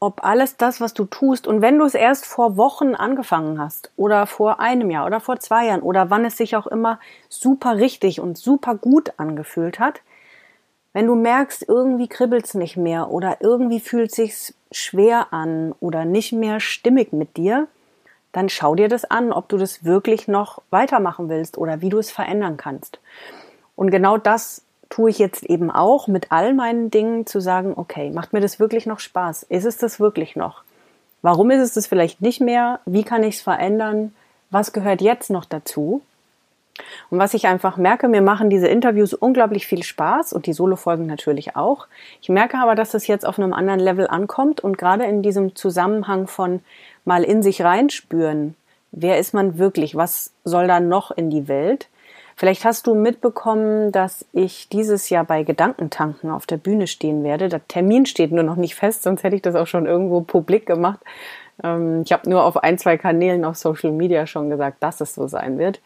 ob 0.00 0.24
alles 0.24 0.56
das, 0.56 0.80
was 0.80 0.92
du 0.92 1.04
tust, 1.04 1.46
und 1.46 1.62
wenn 1.62 1.78
du 1.78 1.84
es 1.84 1.94
erst 1.94 2.26
vor 2.26 2.56
Wochen 2.56 2.94
angefangen 2.94 3.58
hast, 3.60 3.90
oder 3.96 4.26
vor 4.26 4.60
einem 4.60 4.90
Jahr, 4.90 5.06
oder 5.06 5.20
vor 5.20 5.38
zwei 5.38 5.66
Jahren, 5.66 5.82
oder 5.82 6.10
wann 6.10 6.24
es 6.24 6.36
sich 6.36 6.56
auch 6.56 6.66
immer 6.66 6.98
super 7.28 7.76
richtig 7.76 8.20
und 8.20 8.36
super 8.36 8.74
gut 8.74 9.12
angefühlt 9.16 9.78
hat, 9.78 10.02
wenn 10.92 11.06
du 11.06 11.14
merkst, 11.14 11.68
irgendwie 11.68 12.08
kribbelt's 12.08 12.54
nicht 12.54 12.76
mehr 12.76 13.10
oder 13.10 13.38
irgendwie 13.40 13.80
fühlt 13.80 14.12
sich's 14.12 14.54
schwer 14.70 15.32
an 15.32 15.74
oder 15.80 16.04
nicht 16.04 16.32
mehr 16.32 16.60
stimmig 16.60 17.12
mit 17.12 17.36
dir, 17.36 17.66
dann 18.34 18.48
schau 18.48 18.74
dir 18.74 18.88
das 18.88 19.04
an, 19.04 19.32
ob 19.32 19.48
du 19.48 19.56
das 19.56 19.84
wirklich 19.84 20.28
noch 20.28 20.60
weitermachen 20.70 21.28
willst 21.28 21.56
oder 21.56 21.80
wie 21.80 21.88
du 21.88 21.98
es 21.98 22.10
verändern 22.10 22.56
kannst. 22.56 22.98
Und 23.76 23.90
genau 23.90 24.18
das 24.18 24.62
tue 24.90 25.08
ich 25.08 25.18
jetzt 25.18 25.44
eben 25.44 25.70
auch 25.70 26.08
mit 26.08 26.30
all 26.32 26.52
meinen 26.52 26.90
Dingen 26.90 27.26
zu 27.26 27.40
sagen, 27.40 27.72
okay, 27.76 28.10
macht 28.10 28.32
mir 28.32 28.40
das 28.40 28.60
wirklich 28.60 28.86
noch 28.86 29.00
Spaß? 29.00 29.44
Ist 29.44 29.64
es 29.64 29.78
das 29.78 30.00
wirklich 30.00 30.36
noch? 30.36 30.62
Warum 31.22 31.50
ist 31.52 31.60
es 31.60 31.74
das 31.74 31.86
vielleicht 31.86 32.20
nicht 32.20 32.40
mehr? 32.40 32.80
Wie 32.86 33.04
kann 33.04 33.22
ich 33.22 33.36
es 33.36 33.42
verändern? 33.42 34.14
Was 34.50 34.72
gehört 34.72 35.00
jetzt 35.00 35.30
noch 35.30 35.44
dazu? 35.44 36.02
Und 37.10 37.18
was 37.20 37.34
ich 37.34 37.46
einfach 37.46 37.76
merke, 37.76 38.08
mir 38.08 38.20
machen 38.20 38.50
diese 38.50 38.66
Interviews 38.66 39.14
unglaublich 39.14 39.66
viel 39.66 39.84
Spaß 39.84 40.32
und 40.32 40.46
die 40.46 40.52
Solo-Folgen 40.52 41.06
natürlich 41.06 41.54
auch. 41.54 41.86
Ich 42.20 42.28
merke 42.28 42.58
aber, 42.58 42.74
dass 42.74 42.94
es 42.94 43.06
jetzt 43.06 43.24
auf 43.24 43.38
einem 43.38 43.52
anderen 43.52 43.78
Level 43.78 44.08
ankommt 44.08 44.60
und 44.60 44.76
gerade 44.76 45.04
in 45.04 45.22
diesem 45.22 45.54
Zusammenhang 45.54 46.26
von 46.26 46.60
mal 47.04 47.24
in 47.24 47.42
sich 47.42 47.62
reinspüren, 47.62 48.54
wer 48.92 49.18
ist 49.18 49.34
man 49.34 49.58
wirklich, 49.58 49.96
was 49.96 50.32
soll 50.44 50.66
da 50.66 50.80
noch 50.80 51.10
in 51.10 51.30
die 51.30 51.48
Welt? 51.48 51.88
Vielleicht 52.36 52.64
hast 52.64 52.86
du 52.86 52.94
mitbekommen, 52.94 53.92
dass 53.92 54.26
ich 54.32 54.68
dieses 54.68 55.08
Jahr 55.08 55.24
bei 55.24 55.44
Gedankentanken 55.44 56.30
auf 56.30 56.46
der 56.46 56.56
Bühne 56.56 56.88
stehen 56.88 57.22
werde. 57.22 57.48
Der 57.48 57.66
Termin 57.68 58.06
steht 58.06 58.32
nur 58.32 58.42
noch 58.42 58.56
nicht 58.56 58.74
fest, 58.74 59.04
sonst 59.04 59.22
hätte 59.22 59.36
ich 59.36 59.42
das 59.42 59.54
auch 59.54 59.68
schon 59.68 59.86
irgendwo 59.86 60.20
publik 60.20 60.66
gemacht. 60.66 60.98
Ähm, 61.62 62.02
ich 62.04 62.12
habe 62.12 62.28
nur 62.28 62.44
auf 62.44 62.56
ein, 62.56 62.76
zwei 62.78 62.96
Kanälen 62.96 63.44
auf 63.44 63.56
Social 63.56 63.92
Media 63.92 64.26
schon 64.26 64.50
gesagt, 64.50 64.82
dass 64.82 65.00
es 65.00 65.14
so 65.14 65.28
sein 65.28 65.58
wird. 65.58 65.80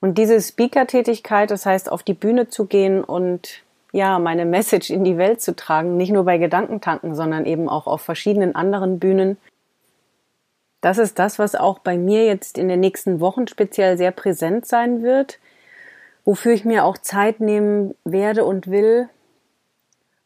Und 0.00 0.16
diese 0.16 0.40
Speaker-Tätigkeit, 0.40 1.50
das 1.50 1.66
heißt, 1.66 1.90
auf 1.90 2.04
die 2.04 2.14
Bühne 2.14 2.48
zu 2.48 2.66
gehen 2.66 3.02
und 3.02 3.62
ja, 3.98 4.20
meine 4.20 4.44
Message 4.44 4.90
in 4.90 5.02
die 5.02 5.18
Welt 5.18 5.42
zu 5.42 5.56
tragen, 5.56 5.96
nicht 5.96 6.12
nur 6.12 6.24
bei 6.24 6.38
Gedankentanken, 6.38 7.16
sondern 7.16 7.44
eben 7.46 7.68
auch 7.68 7.88
auf 7.88 8.00
verschiedenen 8.00 8.54
anderen 8.54 9.00
Bühnen. 9.00 9.36
Das 10.80 10.98
ist 10.98 11.18
das, 11.18 11.40
was 11.40 11.56
auch 11.56 11.80
bei 11.80 11.98
mir 11.98 12.24
jetzt 12.24 12.58
in 12.58 12.68
den 12.68 12.78
nächsten 12.78 13.18
Wochen 13.18 13.48
speziell 13.48 13.98
sehr 13.98 14.12
präsent 14.12 14.66
sein 14.66 15.02
wird, 15.02 15.40
wofür 16.24 16.52
ich 16.52 16.64
mir 16.64 16.84
auch 16.84 16.96
Zeit 16.96 17.40
nehmen 17.40 17.96
werde 18.04 18.44
und 18.44 18.70
will, 18.70 19.08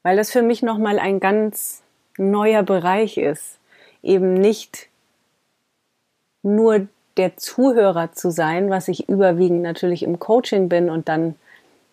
weil 0.03 0.19
das 0.19 0.31
für 0.31 0.43
mich 0.43 0.63
nochmal 0.63 0.99
ein 0.99 1.19
ganz 1.19 1.83
neuer 2.19 2.63
Bereich 2.63 3.17
ist. 3.17 3.59
Eben 4.03 4.35
nicht 4.35 4.89
nur 6.43 6.89
der 7.17 7.39
Zuhörer 7.39 8.13
zu 8.13 8.31
sein, 8.31 8.69
was 8.69 8.89
ich 8.89 9.09
überwiegend 9.09 9.63
natürlich 9.63 10.03
im 10.03 10.19
Coaching 10.19 10.69
bin 10.69 10.91
und 10.91 11.09
dann 11.09 11.37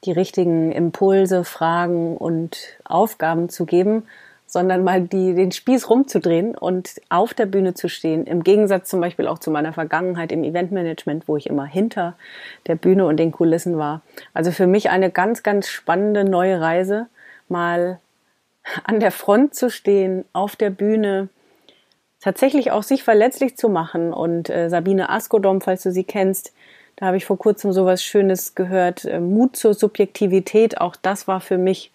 die 0.05 0.11
richtigen 0.11 0.71
Impulse, 0.71 1.43
Fragen 1.43 2.17
und 2.17 2.57
Aufgaben 2.85 3.49
zu 3.49 3.65
geben, 3.65 4.03
sondern 4.45 4.83
mal 4.83 5.01
die, 5.01 5.35
den 5.35 5.51
Spieß 5.51 5.89
rumzudrehen 5.89 6.55
und 6.55 6.99
auf 7.09 7.35
der 7.35 7.45
Bühne 7.45 7.75
zu 7.75 7.87
stehen. 7.87 8.25
Im 8.25 8.43
Gegensatz 8.43 8.89
zum 8.89 8.99
Beispiel 8.99 9.27
auch 9.27 9.37
zu 9.37 9.51
meiner 9.51 9.73
Vergangenheit 9.73 10.31
im 10.31 10.43
Eventmanagement, 10.43 11.27
wo 11.27 11.37
ich 11.37 11.47
immer 11.47 11.65
hinter 11.65 12.15
der 12.65 12.75
Bühne 12.75 13.05
und 13.05 13.17
den 13.17 13.31
Kulissen 13.31 13.77
war. 13.77 14.01
Also 14.33 14.51
für 14.51 14.65
mich 14.65 14.89
eine 14.89 15.11
ganz, 15.11 15.43
ganz 15.43 15.67
spannende 15.67 16.23
neue 16.23 16.59
Reise, 16.59 17.07
mal 17.47 17.99
an 18.83 18.99
der 18.99 19.11
Front 19.11 19.53
zu 19.53 19.69
stehen, 19.69 20.25
auf 20.33 20.55
der 20.55 20.71
Bühne, 20.71 21.29
tatsächlich 22.19 22.71
auch 22.71 22.83
sich 22.83 23.03
verletzlich 23.03 23.55
zu 23.55 23.69
machen. 23.69 24.13
Und 24.13 24.49
äh, 24.49 24.69
Sabine 24.69 25.09
Askodom, 25.09 25.61
falls 25.61 25.83
du 25.83 25.91
sie 25.91 26.03
kennst, 26.03 26.53
da 26.99 27.05
habe 27.05 27.17
ich 27.17 27.25
vor 27.25 27.37
kurzem 27.37 27.71
sowas 27.71 28.03
Schönes 28.03 28.55
gehört. 28.55 29.05
Äh, 29.05 29.21
Mut 29.21 29.55
zur 29.55 29.73
Subjektivität, 29.73 30.81
auch 30.81 30.97
das 30.97 31.29
war 31.29 31.39
für 31.39 31.57
mich 31.57 31.91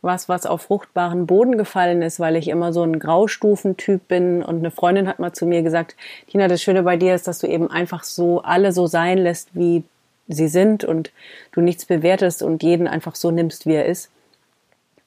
was, 0.00 0.30
was 0.30 0.46
auf 0.46 0.62
fruchtbaren 0.62 1.26
Boden 1.26 1.58
gefallen 1.58 2.00
ist, 2.00 2.20
weil 2.20 2.36
ich 2.36 2.48
immer 2.48 2.72
so 2.72 2.82
ein 2.82 2.98
Graustufentyp 2.98 4.08
bin. 4.08 4.42
Und 4.42 4.58
eine 4.58 4.70
Freundin 4.70 5.08
hat 5.08 5.18
mal 5.18 5.32
zu 5.32 5.44
mir 5.44 5.62
gesagt, 5.62 5.94
Tina, 6.28 6.48
das 6.48 6.62
Schöne 6.62 6.84
bei 6.84 6.96
dir 6.96 7.14
ist, 7.14 7.28
dass 7.28 7.40
du 7.40 7.46
eben 7.46 7.70
einfach 7.70 8.02
so 8.02 8.40
alle 8.40 8.72
so 8.72 8.86
sein 8.86 9.18
lässt, 9.18 9.50
wie 9.54 9.84
sie 10.26 10.48
sind 10.48 10.84
und 10.84 11.12
du 11.52 11.60
nichts 11.60 11.84
bewertest 11.84 12.42
und 12.42 12.62
jeden 12.62 12.88
einfach 12.88 13.14
so 13.14 13.30
nimmst, 13.30 13.66
wie 13.66 13.74
er 13.74 13.84
ist. 13.84 14.10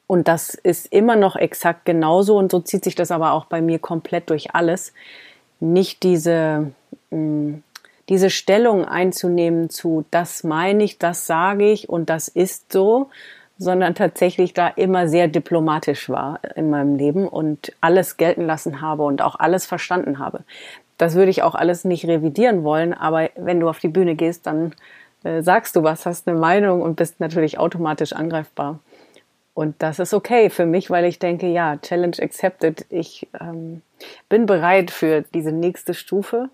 Und 0.05 0.27
das 0.27 0.53
ist 0.53 0.91
immer 0.91 1.15
noch 1.15 1.35
exakt 1.35 1.85
genauso 1.85 2.37
und 2.37 2.51
so 2.51 2.59
zieht 2.59 2.83
sich 2.83 2.95
das 2.95 3.09
aber 3.09 3.31
auch 3.31 3.45
bei 3.45 3.61
mir 3.61 3.79
komplett 3.79 4.29
durch 4.29 4.53
alles. 4.53 4.93
Nicht 5.59 6.03
diese, 6.03 6.71
mh, 7.09 7.17
mm, 7.17 7.63
diese 8.09 8.29
Stellung 8.29 8.85
einzunehmen 8.85 9.69
zu, 9.69 10.05
das 10.11 10.43
meine 10.43 10.83
ich, 10.83 10.97
das 10.97 11.27
sage 11.27 11.71
ich 11.71 11.89
und 11.89 12.09
das 12.09 12.27
ist 12.27 12.73
so, 12.73 13.09
sondern 13.57 13.93
tatsächlich 13.93 14.53
da 14.53 14.67
immer 14.67 15.07
sehr 15.07 15.27
diplomatisch 15.27 16.09
war 16.09 16.39
in 16.55 16.69
meinem 16.69 16.95
Leben 16.95 17.27
und 17.27 17.73
alles 17.81 18.17
gelten 18.17 18.45
lassen 18.45 18.81
habe 18.81 19.03
und 19.03 19.21
auch 19.21 19.37
alles 19.37 19.65
verstanden 19.65 20.17
habe. 20.17 20.43
Das 20.97 21.15
würde 21.15 21.29
ich 21.29 21.43
auch 21.43 21.55
alles 21.55 21.85
nicht 21.85 22.05
revidieren 22.05 22.63
wollen, 22.63 22.93
aber 22.93 23.29
wenn 23.35 23.59
du 23.59 23.69
auf 23.69 23.79
die 23.79 23.87
Bühne 23.89 24.15
gehst, 24.15 24.47
dann 24.47 24.73
äh, 25.23 25.41
sagst 25.41 25.75
du 25.75 25.83
was, 25.83 26.05
hast 26.05 26.27
eine 26.27 26.37
Meinung 26.37 26.81
und 26.81 26.95
bist 26.95 27.19
natürlich 27.19 27.59
automatisch 27.59 28.13
angreifbar. 28.13 28.79
Und 29.53 29.75
das 29.79 29.99
ist 29.99 30.13
okay 30.13 30.49
für 30.49 30.65
mich, 30.65 30.89
weil 30.89 31.03
ich 31.03 31.19
denke, 31.19 31.47
ja, 31.47 31.75
Challenge 31.77 32.15
accepted. 32.21 32.85
Ich 32.89 33.27
ähm, 33.39 33.81
bin 34.29 34.45
bereit 34.45 34.89
für 34.89 35.23
diese 35.33 35.51
nächste 35.51 35.93
Stufe, 35.93 36.49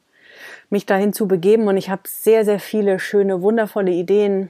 mich 0.70 0.86
dahin 0.86 1.14
zu 1.14 1.28
begeben. 1.28 1.68
Und 1.68 1.78
ich 1.78 1.90
habe 1.90 2.04
sehr, 2.06 2.46
sehr 2.46 2.60
viele 2.60 3.00
schöne, 3.00 3.42
wundervolle 3.42 3.92
Ideen, 3.92 4.50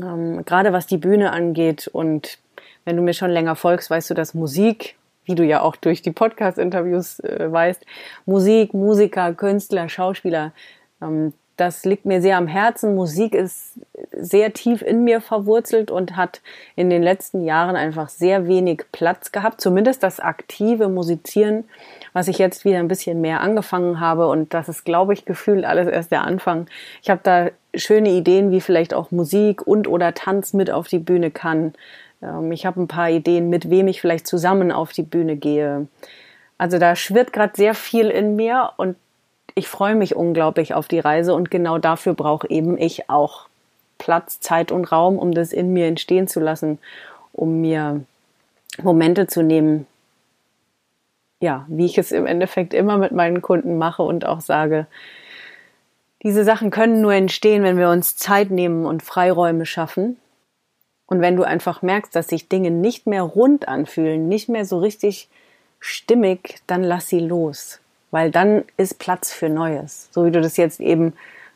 ähm, 0.00 0.44
gerade 0.44 0.72
was 0.72 0.86
die 0.86 0.98
Bühne 0.98 1.32
angeht. 1.32 1.88
Und 1.92 2.38
wenn 2.84 2.96
du 2.96 3.02
mir 3.02 3.14
schon 3.14 3.30
länger 3.30 3.56
folgst, 3.56 3.90
weißt 3.90 4.10
du, 4.10 4.14
dass 4.14 4.34
Musik 4.34 4.96
wie 5.24 5.34
du 5.34 5.44
ja 5.44 5.60
auch 5.60 5.76
durch 5.76 6.02
die 6.02 6.10
Podcast-Interviews 6.10 7.20
äh, 7.20 7.50
weißt, 7.50 7.84
Musik, 8.26 8.74
Musiker, 8.74 9.32
Künstler, 9.34 9.88
Schauspieler, 9.88 10.52
ähm, 11.00 11.32
das 11.62 11.84
liegt 11.84 12.06
mir 12.06 12.20
sehr 12.20 12.38
am 12.38 12.48
Herzen. 12.48 12.96
Musik 12.96 13.36
ist 13.36 13.78
sehr 14.10 14.52
tief 14.52 14.82
in 14.82 15.04
mir 15.04 15.20
verwurzelt 15.20 15.92
und 15.92 16.16
hat 16.16 16.40
in 16.74 16.90
den 16.90 17.04
letzten 17.04 17.44
Jahren 17.44 17.76
einfach 17.76 18.08
sehr 18.08 18.48
wenig 18.48 18.82
Platz 18.90 19.30
gehabt. 19.30 19.60
Zumindest 19.60 20.02
das 20.02 20.18
aktive 20.18 20.88
Musizieren, 20.88 21.62
was 22.12 22.26
ich 22.26 22.38
jetzt 22.38 22.64
wieder 22.64 22.80
ein 22.80 22.88
bisschen 22.88 23.20
mehr 23.20 23.40
angefangen 23.42 24.00
habe. 24.00 24.28
Und 24.28 24.54
das 24.54 24.68
ist, 24.68 24.84
glaube 24.84 25.12
ich, 25.12 25.24
gefühlt 25.24 25.64
alles 25.64 25.86
erst 25.86 26.10
der 26.10 26.24
Anfang. 26.24 26.66
Ich 27.00 27.10
habe 27.10 27.20
da 27.22 27.50
schöne 27.74 28.10
Ideen, 28.10 28.50
wie 28.50 28.60
vielleicht 28.60 28.92
auch 28.92 29.12
Musik 29.12 29.64
und 29.64 29.86
oder 29.86 30.14
Tanz 30.14 30.54
mit 30.54 30.68
auf 30.68 30.88
die 30.88 30.98
Bühne 30.98 31.30
kann. 31.30 31.74
Ähm, 32.20 32.50
ich 32.50 32.66
habe 32.66 32.82
ein 32.82 32.88
paar 32.88 33.08
Ideen, 33.08 33.50
mit 33.50 33.70
wem 33.70 33.86
ich 33.86 34.00
vielleicht 34.00 34.26
zusammen 34.26 34.72
auf 34.72 34.92
die 34.92 35.04
Bühne 35.04 35.36
gehe. 35.36 35.86
Also 36.58 36.78
da 36.78 36.96
schwirrt 36.96 37.32
gerade 37.32 37.52
sehr 37.56 37.74
viel 37.74 38.08
in 38.08 38.34
mir 38.34 38.72
und 38.76 38.96
ich 39.54 39.68
freue 39.68 39.94
mich 39.94 40.16
unglaublich 40.16 40.74
auf 40.74 40.88
die 40.88 40.98
Reise 40.98 41.34
und 41.34 41.50
genau 41.50 41.78
dafür 41.78 42.14
brauche 42.14 42.48
eben 42.48 42.78
ich 42.78 43.10
auch 43.10 43.48
Platz, 43.98 44.40
Zeit 44.40 44.72
und 44.72 44.90
Raum, 44.90 45.18
um 45.18 45.32
das 45.32 45.52
in 45.52 45.72
mir 45.72 45.86
entstehen 45.86 46.26
zu 46.26 46.40
lassen, 46.40 46.78
um 47.32 47.60
mir 47.60 48.02
Momente 48.82 49.26
zu 49.26 49.42
nehmen, 49.42 49.86
ja, 51.40 51.66
wie 51.68 51.86
ich 51.86 51.98
es 51.98 52.12
im 52.12 52.26
Endeffekt 52.26 52.72
immer 52.72 52.98
mit 52.98 53.12
meinen 53.12 53.42
Kunden 53.42 53.78
mache 53.78 54.02
und 54.02 54.26
auch 54.26 54.40
sage, 54.40 54.86
diese 56.22 56.44
Sachen 56.44 56.70
können 56.70 57.00
nur 57.00 57.12
entstehen, 57.12 57.64
wenn 57.64 57.78
wir 57.78 57.90
uns 57.90 58.16
Zeit 58.16 58.50
nehmen 58.50 58.86
und 58.86 59.02
Freiräume 59.02 59.66
schaffen. 59.66 60.16
Und 61.06 61.20
wenn 61.20 61.36
du 61.36 61.42
einfach 61.42 61.82
merkst, 61.82 62.14
dass 62.14 62.28
sich 62.28 62.48
Dinge 62.48 62.70
nicht 62.70 63.06
mehr 63.06 63.22
rund 63.22 63.66
anfühlen, 63.66 64.28
nicht 64.28 64.48
mehr 64.48 64.64
so 64.64 64.78
richtig 64.78 65.28
stimmig, 65.80 66.60
dann 66.68 66.84
lass 66.84 67.08
sie 67.08 67.18
los 67.18 67.81
weil 68.12 68.30
dann 68.30 68.62
ist 68.76 69.00
Platz 69.00 69.32
für 69.32 69.48
Neues. 69.48 70.08
So 70.12 70.24
wie 70.24 70.30
du 70.30 70.40
das 70.40 70.56
jetzt 70.56 70.78
eben, 70.78 71.14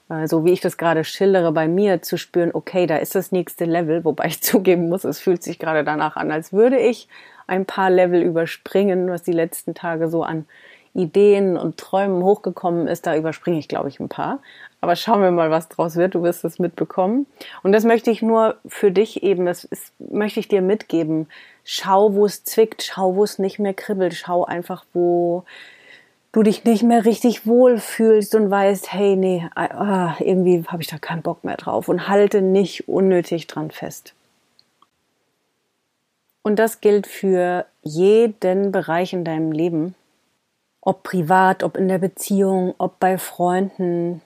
äh, 0.09 0.27
so 0.27 0.45
wie 0.45 0.53
ich 0.53 0.61
das 0.61 0.77
gerade 0.77 1.05
schildere, 1.05 1.53
bei 1.53 1.69
mir 1.69 2.03
zu 2.03 2.19
spüren, 2.19 2.51
okay, 2.53 2.87
da 2.87 2.97
ist 2.97 3.15
das 3.15 3.31
nächste 3.31 3.67
Level, 3.67 4.05
wobei 4.05 4.27
ich 4.27 4.43
zugeben 4.43 4.89
muss, 4.89 5.05
es 5.05 5.21
fühlt 5.21 5.45
sich 5.45 5.61
gerade 5.61 5.85
danach 5.85 6.17
an, 6.17 6.33
als 6.33 6.53
würde 6.53 6.79
ich 6.79 7.09
ein 7.47 7.65
paar 7.65 7.91
Level 7.91 8.21
überspringen, 8.23 9.09
was 9.09 9.23
die 9.23 9.33
letzten 9.33 9.75
Tage 9.75 10.09
so 10.09 10.25
an 10.25 10.47
Ideen 10.95 11.59
und 11.59 11.77
Träumen 11.77 12.25
hochgekommen 12.25 12.89
ist, 12.89 13.07
da 13.07 13.15
überspringe 13.15 13.59
ich, 13.59 13.69
glaube 13.69 13.89
ich, 13.89 14.01
ein 14.01 14.09
paar. 14.09 14.41
Aber 14.81 14.97
schauen 14.97 15.21
wir 15.21 15.31
mal, 15.31 15.51
was 15.51 15.69
draus 15.69 15.97
wird. 15.97 16.15
Du 16.15 16.23
wirst 16.23 16.43
es 16.45 16.59
mitbekommen. 16.59 17.27
Und 17.63 17.73
das 17.73 17.85
möchte 17.85 18.11
ich 18.11 18.23
nur 18.23 18.57
für 18.67 18.91
dich 18.91 19.23
eben, 19.23 19.45
das 19.45 19.65
ist, 19.65 19.93
möchte 19.99 20.41
ich 20.41 20.49
dir 20.49 20.63
mitgeben. 20.63 21.29
Schau, 21.65 22.15
wo 22.15 22.25
es 22.25 22.45
zwickt, 22.45 22.83
schau, 22.83 23.15
wo 23.15 23.25
es 23.25 23.39
nicht 23.39 23.59
mehr 23.59 23.75
kribbelt, 23.75 24.15
schau 24.15 24.45
einfach, 24.45 24.87
wo 24.95 25.45
du 26.37 26.43
dich 26.43 26.64
nicht 26.64 26.83
mehr 26.83 27.07
richtig 27.07 27.47
wohl 27.47 27.78
fühlst 27.78 28.35
und 28.35 28.50
weißt, 28.50 28.93
hey, 28.93 29.16
nee, 29.16 29.49
ah, 29.55 30.16
irgendwie 30.19 30.62
habe 30.69 30.83
ich 30.83 30.88
da 30.88 30.99
keinen 30.99 31.23
Bock 31.23 31.45
mehr 31.45 31.57
drauf 31.57 31.88
und 31.88 32.09
halte 32.09 32.43
nicht 32.43 32.88
unnötig 32.88 33.47
dran 33.47 33.71
fest. 33.71 34.12
Und 36.43 36.59
das 36.59 36.83
gilt 36.83 37.07
für 37.07 37.64
jeden 37.83 38.71
Bereich 38.71 39.14
in 39.14 39.25
deinem 39.25 39.50
Leben, 39.50 39.95
ob 40.83 41.05
privat, 41.05 41.62
ob 41.62 41.78
in 41.78 41.88
der 41.88 41.99
Beziehung, 41.99 42.75
ob 42.76 43.00
bei 43.00 43.16
Freunden, 43.16 44.21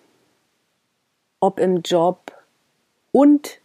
ob 1.38 1.61
im 1.61 1.83
Job 1.83 2.33
und 3.12 3.61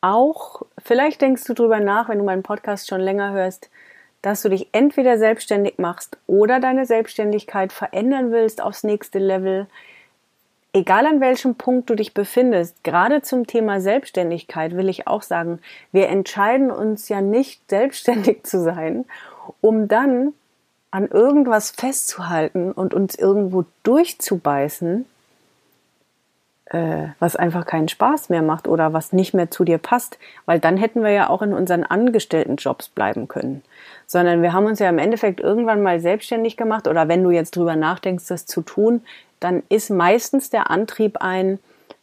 auch, 0.00 0.62
vielleicht 0.82 1.20
denkst 1.20 1.44
du 1.44 1.54
drüber 1.54 1.78
nach, 1.78 2.08
wenn 2.08 2.18
du 2.18 2.24
meinen 2.24 2.42
Podcast 2.42 2.88
schon 2.88 3.00
länger 3.00 3.30
hörst, 3.30 3.70
dass 4.26 4.42
du 4.42 4.48
dich 4.48 4.70
entweder 4.72 5.18
selbstständig 5.18 5.78
machst 5.78 6.18
oder 6.26 6.58
deine 6.58 6.84
Selbstständigkeit 6.84 7.72
verändern 7.72 8.32
willst 8.32 8.60
aufs 8.60 8.82
nächste 8.82 9.20
Level, 9.20 9.68
egal 10.72 11.06
an 11.06 11.20
welchem 11.20 11.54
Punkt 11.54 11.88
du 11.88 11.94
dich 11.94 12.12
befindest, 12.12 12.82
gerade 12.82 13.22
zum 13.22 13.46
Thema 13.46 13.80
Selbstständigkeit 13.80 14.76
will 14.76 14.88
ich 14.88 15.06
auch 15.06 15.22
sagen, 15.22 15.60
wir 15.92 16.08
entscheiden 16.08 16.72
uns 16.72 17.08
ja 17.08 17.20
nicht 17.20 17.60
selbstständig 17.70 18.42
zu 18.42 18.64
sein, 18.64 19.04
um 19.60 19.86
dann 19.86 20.32
an 20.90 21.06
irgendwas 21.06 21.70
festzuhalten 21.70 22.72
und 22.72 22.94
uns 22.94 23.14
irgendwo 23.14 23.64
durchzubeißen, 23.84 25.04
äh, 26.66 27.08
was 27.18 27.36
einfach 27.36 27.64
keinen 27.64 27.88
Spaß 27.88 28.28
mehr 28.28 28.42
macht 28.42 28.66
oder 28.66 28.92
was 28.92 29.12
nicht 29.12 29.34
mehr 29.34 29.50
zu 29.50 29.64
dir 29.64 29.78
passt, 29.78 30.18
weil 30.46 30.58
dann 30.58 30.76
hätten 30.76 31.02
wir 31.02 31.10
ja 31.10 31.30
auch 31.30 31.42
in 31.42 31.52
unseren 31.52 31.84
Angestelltenjobs 31.84 32.88
bleiben 32.88 33.28
können. 33.28 33.62
Sondern 34.06 34.42
wir 34.42 34.52
haben 34.52 34.66
uns 34.66 34.78
ja 34.78 34.88
im 34.88 34.98
Endeffekt 34.98 35.40
irgendwann 35.40 35.82
mal 35.82 36.00
selbstständig 36.00 36.56
gemacht 36.56 36.88
oder 36.88 37.08
wenn 37.08 37.22
du 37.22 37.30
jetzt 37.30 37.56
drüber 37.56 37.76
nachdenkst, 37.76 38.26
das 38.26 38.46
zu 38.46 38.62
tun, 38.62 39.02
dann 39.38 39.62
ist 39.68 39.90
meistens 39.90 40.50
der 40.50 40.70
Antrieb 40.70 41.18
ein, 41.20 41.58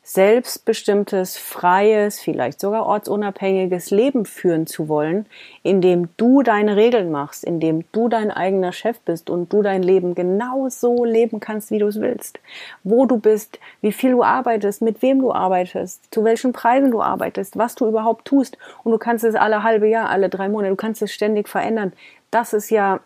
selbstbestimmtes, 0.06 1.38
freies, 1.38 2.20
vielleicht 2.20 2.60
sogar 2.60 2.86
ortsunabhängiges 2.86 3.90
Leben 3.90 4.26
führen 4.26 4.68
zu 4.68 4.90
wollen, 4.90 5.26
in 5.64 5.80
dem 5.80 6.10
du 6.18 6.44
deine 6.44 6.76
Regeln 6.76 7.10
machst, 7.10 7.46
in 7.46 7.62
dem 7.62 7.86
du 7.94 8.10
dein 8.10 8.30
eigener 8.30 8.74
Chef 8.74 9.00
bist 9.00 9.30
und 9.30 9.54
du 9.54 9.62
dein 9.62 9.82
Leben 9.82 10.14
genau 10.14 10.68
so 10.68 11.06
leben 11.06 11.40
kannst, 11.40 11.72
wie 11.72 11.80
du 11.80 11.88
es 11.88 12.02
willst. 12.02 12.42
Wo 12.84 13.06
du 13.06 13.18
bist, 13.18 13.60
wie 13.80 13.94
viel 13.94 14.12
du 14.12 14.24
arbeitest, 14.24 14.82
mit 14.82 15.02
wem 15.02 15.20
du 15.20 15.32
arbeitest, 15.32 16.14
zu 16.14 16.26
welchen 16.26 16.52
Preisen 16.52 16.92
du 16.92 17.02
arbeitest, 17.02 17.58
was 17.58 17.76
du 17.76 17.88
überhaupt 17.88 18.26
tust. 18.26 18.58
Und 18.84 18.92
du 18.92 18.98
kannst 18.98 19.24
es 19.24 19.36
alle 19.36 19.64
halbe 19.64 19.88
Jahr, 19.88 20.10
alle 20.10 20.28
drei 20.28 20.50
Monate, 20.50 20.72
du 20.72 20.76
kannst 20.76 21.02
es 21.02 21.14
ständig 21.14 21.48
verändern. 21.48 21.94
Das 22.30 22.52
ist 22.52 22.70
ja 22.70 23.00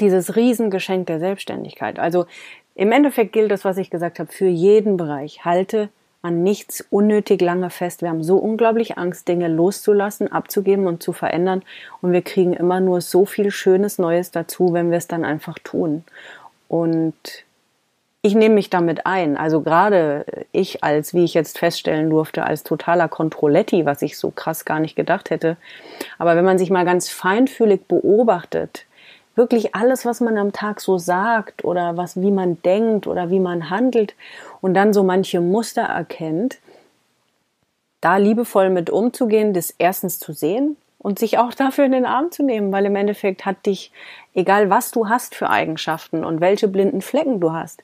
dieses 0.00 0.34
Riesengeschenk 0.34 1.06
der 1.06 1.20
Selbstständigkeit. 1.20 2.00
Also 2.00 2.26
im 2.74 2.90
Endeffekt 2.90 3.32
gilt 3.32 3.52
das, 3.52 3.64
was 3.64 3.78
ich 3.78 3.90
gesagt 3.90 4.18
habe, 4.18 4.30
für 4.30 4.48
jeden 4.48 4.96
Bereich. 4.96 5.44
Halte 5.44 5.88
an 6.26 6.42
nichts 6.42 6.84
unnötig 6.90 7.40
lange 7.40 7.70
fest. 7.70 8.02
Wir 8.02 8.08
haben 8.08 8.24
so 8.24 8.36
unglaublich 8.36 8.98
Angst, 8.98 9.28
Dinge 9.28 9.46
loszulassen, 9.46 10.32
abzugeben 10.32 10.88
und 10.88 11.00
zu 11.00 11.12
verändern. 11.12 11.62
Und 12.02 12.12
wir 12.12 12.22
kriegen 12.22 12.52
immer 12.52 12.80
nur 12.80 13.00
so 13.00 13.26
viel 13.26 13.52
Schönes 13.52 13.98
Neues 13.98 14.32
dazu, 14.32 14.72
wenn 14.72 14.90
wir 14.90 14.98
es 14.98 15.06
dann 15.06 15.24
einfach 15.24 15.58
tun. 15.60 16.02
Und 16.66 17.14
ich 18.22 18.34
nehme 18.34 18.56
mich 18.56 18.70
damit 18.70 19.06
ein. 19.06 19.36
Also 19.36 19.60
gerade 19.60 20.26
ich 20.50 20.82
als, 20.82 21.14
wie 21.14 21.22
ich 21.22 21.32
jetzt 21.32 21.58
feststellen 21.58 22.10
durfte, 22.10 22.42
als 22.42 22.64
totaler 22.64 23.06
Controletti, 23.06 23.86
was 23.86 24.02
ich 24.02 24.18
so 24.18 24.32
krass 24.32 24.64
gar 24.64 24.80
nicht 24.80 24.96
gedacht 24.96 25.30
hätte. 25.30 25.56
Aber 26.18 26.34
wenn 26.34 26.44
man 26.44 26.58
sich 26.58 26.70
mal 26.70 26.84
ganz 26.84 27.08
feinfühlig 27.08 27.86
beobachtet, 27.86 28.84
wirklich 29.36 29.74
alles, 29.74 30.04
was 30.04 30.20
man 30.20 30.36
am 30.38 30.52
Tag 30.52 30.80
so 30.80 30.98
sagt 30.98 31.64
oder 31.64 31.96
was, 31.96 32.20
wie 32.20 32.30
man 32.30 32.60
denkt 32.62 33.06
oder 33.06 33.30
wie 33.30 33.38
man 33.38 33.70
handelt 33.70 34.14
und 34.60 34.74
dann 34.74 34.92
so 34.92 35.04
manche 35.04 35.40
Muster 35.40 35.82
erkennt, 35.82 36.58
da 38.00 38.16
liebevoll 38.16 38.70
mit 38.70 38.90
umzugehen, 38.90 39.52
das 39.52 39.74
erstens 39.78 40.18
zu 40.18 40.32
sehen 40.32 40.76
und 40.98 41.18
sich 41.18 41.38
auch 41.38 41.54
dafür 41.54 41.84
in 41.84 41.92
den 41.92 42.06
Arm 42.06 42.30
zu 42.30 42.42
nehmen, 42.42 42.72
weil 42.72 42.86
im 42.86 42.96
Endeffekt 42.96 43.44
hat 43.44 43.66
dich, 43.66 43.92
egal 44.34 44.70
was 44.70 44.90
du 44.90 45.08
hast 45.08 45.34
für 45.34 45.50
Eigenschaften 45.50 46.24
und 46.24 46.40
welche 46.40 46.68
blinden 46.68 47.02
Flecken 47.02 47.40
du 47.40 47.52
hast, 47.52 47.82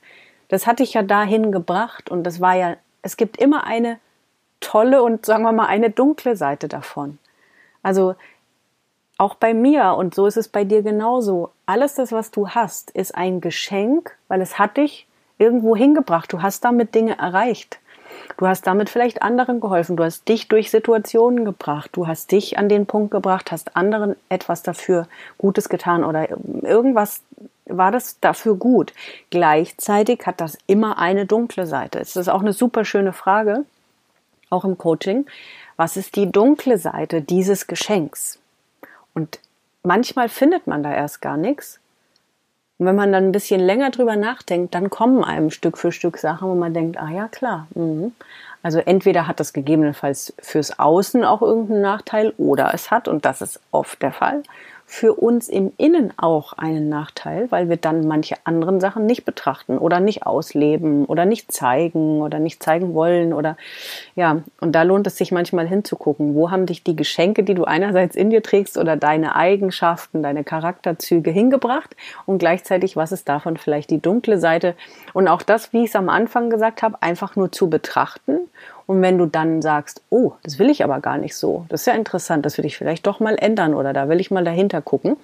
das 0.49 0.67
hat 0.67 0.79
dich 0.79 0.93
ja 0.93 1.03
dahin 1.03 1.51
gebracht 1.51 2.09
und 2.09 2.23
das 2.23 2.41
war 2.41 2.55
ja, 2.55 2.75
es 3.01 3.15
gibt 3.17 3.37
immer 3.37 3.65
eine 3.65 3.99
tolle 4.59 5.03
und 5.03 5.25
sagen 5.25 5.43
wir 5.43 5.51
mal 5.51 5.67
eine 5.67 5.89
dunkle 5.89 6.35
Seite 6.35 6.67
davon. 6.67 7.19
Also 7.81 8.15
auch 9.23 9.35
bei 9.35 9.53
mir, 9.53 9.95
und 9.95 10.13
so 10.13 10.27
ist 10.27 10.35
es 10.35 10.49
bei 10.49 10.65
dir 10.65 10.81
genauso, 10.81 11.49
alles 11.65 11.95
das, 11.95 12.11
was 12.11 12.29
du 12.29 12.49
hast, 12.49 12.91
ist 12.91 13.15
ein 13.15 13.39
Geschenk, 13.39 14.15
weil 14.27 14.41
es 14.41 14.59
hat 14.59 14.75
dich 14.75 15.07
irgendwo 15.37 15.75
hingebracht. 15.77 16.31
Du 16.33 16.41
hast 16.41 16.65
damit 16.65 16.93
Dinge 16.93 17.17
erreicht. 17.17 17.79
Du 18.37 18.47
hast 18.47 18.67
damit 18.67 18.89
vielleicht 18.89 19.21
anderen 19.21 19.61
geholfen. 19.61 19.95
Du 19.95 20.03
hast 20.03 20.27
dich 20.27 20.49
durch 20.49 20.69
Situationen 20.69 21.45
gebracht. 21.45 21.91
Du 21.93 22.05
hast 22.05 22.31
dich 22.33 22.57
an 22.57 22.67
den 22.67 22.85
Punkt 22.85 23.11
gebracht, 23.11 23.51
hast 23.51 23.77
anderen 23.77 24.17
etwas 24.27 24.61
dafür 24.61 25.07
Gutes 25.37 25.69
getan 25.69 26.03
oder 26.03 26.27
irgendwas 26.61 27.21
war 27.65 27.91
das 27.91 28.19
dafür 28.19 28.55
gut. 28.55 28.91
Gleichzeitig 29.29 30.25
hat 30.25 30.41
das 30.41 30.57
immer 30.67 30.97
eine 30.97 31.25
dunkle 31.25 31.65
Seite. 31.65 31.99
Es 31.99 32.17
ist 32.17 32.27
auch 32.27 32.41
eine 32.41 32.51
super 32.51 32.83
schöne 32.83 33.13
Frage, 33.13 33.63
auch 34.49 34.65
im 34.65 34.77
Coaching. 34.77 35.25
Was 35.77 35.95
ist 35.95 36.17
die 36.17 36.29
dunkle 36.29 36.77
Seite 36.77 37.21
dieses 37.21 37.67
Geschenks? 37.67 38.42
Und 39.13 39.39
manchmal 39.83 40.29
findet 40.29 40.67
man 40.67 40.83
da 40.83 40.93
erst 40.93 41.21
gar 41.21 41.37
nichts. 41.37 41.79
Und 42.77 42.87
wenn 42.87 42.95
man 42.95 43.11
dann 43.11 43.25
ein 43.25 43.31
bisschen 43.31 43.61
länger 43.61 43.91
drüber 43.91 44.15
nachdenkt, 44.15 44.73
dann 44.73 44.89
kommen 44.89 45.23
einem 45.23 45.51
Stück 45.51 45.77
für 45.77 45.91
Stück 45.91 46.17
Sachen, 46.17 46.49
wo 46.49 46.55
man 46.55 46.73
denkt, 46.73 46.97
ah 46.97 47.09
ja, 47.09 47.27
klar. 47.27 47.67
Mhm. 47.75 48.13
Also 48.63 48.79
entweder 48.79 49.27
hat 49.27 49.39
das 49.39 49.53
gegebenenfalls 49.53 50.33
fürs 50.39 50.79
Außen 50.79 51.23
auch 51.23 51.41
irgendeinen 51.41 51.81
Nachteil 51.81 52.33
oder 52.37 52.73
es 52.73 52.91
hat, 52.91 53.07
und 53.07 53.25
das 53.25 53.41
ist 53.41 53.59
oft 53.71 54.01
der 54.01 54.13
Fall, 54.13 54.43
für 54.93 55.15
uns 55.15 55.49
im 55.49 55.73
Innen 55.77 56.13
auch 56.17 56.53
einen 56.53 56.87
Nachteil, 56.87 57.49
weil 57.49 57.67
wir 57.67 57.77
dann 57.77 58.07
manche 58.07 58.35
anderen 58.43 58.79
Sachen 58.79 59.07
nicht 59.07 59.25
betrachten 59.25 59.79
oder 59.79 59.99
nicht 59.99 60.27
ausleben 60.27 61.05
oder 61.05 61.25
nicht 61.25 61.51
zeigen 61.51 62.21
oder 62.21 62.37
nicht 62.37 62.61
zeigen 62.61 62.93
wollen 62.93 63.33
oder 63.33 63.57
ja, 64.13 64.43
und 64.61 64.73
da 64.73 64.83
lohnt 64.83 65.07
es 65.07 65.17
sich 65.17 65.31
manchmal 65.31 65.67
hinzugucken, 65.67 66.35
wo 66.35 66.51
haben 66.51 66.67
dich 66.67 66.83
die 66.83 66.95
Geschenke, 66.95 67.41
die 67.41 67.55
du 67.55 67.63
einerseits 67.63 68.15
in 68.15 68.29
dir 68.29 68.43
trägst 68.43 68.77
oder 68.77 68.95
deine 68.95 69.35
Eigenschaften, 69.35 70.21
deine 70.21 70.43
Charakterzüge 70.43 71.31
hingebracht 71.31 71.95
und 72.27 72.37
gleichzeitig, 72.37 72.95
was 72.95 73.11
ist 73.11 73.27
davon 73.27 73.57
vielleicht 73.57 73.89
die 73.89 73.99
dunkle 73.99 74.37
Seite? 74.37 74.75
Und 75.13 75.27
auch 75.27 75.41
das, 75.41 75.73
wie 75.73 75.85
ich 75.85 75.89
es 75.89 75.95
am 75.95 76.07
Anfang 76.07 76.51
gesagt 76.51 76.83
habe, 76.83 77.01
einfach 77.01 77.35
nur 77.35 77.51
zu 77.51 77.67
betrachten 77.67 78.41
und 78.85 79.01
wenn 79.01 79.17
du 79.17 79.25
dann 79.25 79.61
sagst, 79.61 80.01
oh, 80.09 80.33
das 80.43 80.59
will 80.59 80.69
ich 80.69 80.83
aber 80.83 80.99
gar 80.99 81.17
nicht 81.17 81.35
so, 81.35 81.65
das 81.69 81.81
ist 81.81 81.87
ja 81.87 81.93
interessant, 81.93 82.45
das 82.45 82.57
will 82.57 82.65
ich 82.65 82.77
vielleicht 82.77 83.07
doch 83.07 83.19
mal 83.19 83.35
ändern 83.35 83.73
oder 83.73 83.93
da 83.93 84.09
will 84.09 84.19
ich 84.19 84.31
mal 84.31 84.43
dahinter 84.43 84.81
gucken, 84.81 85.17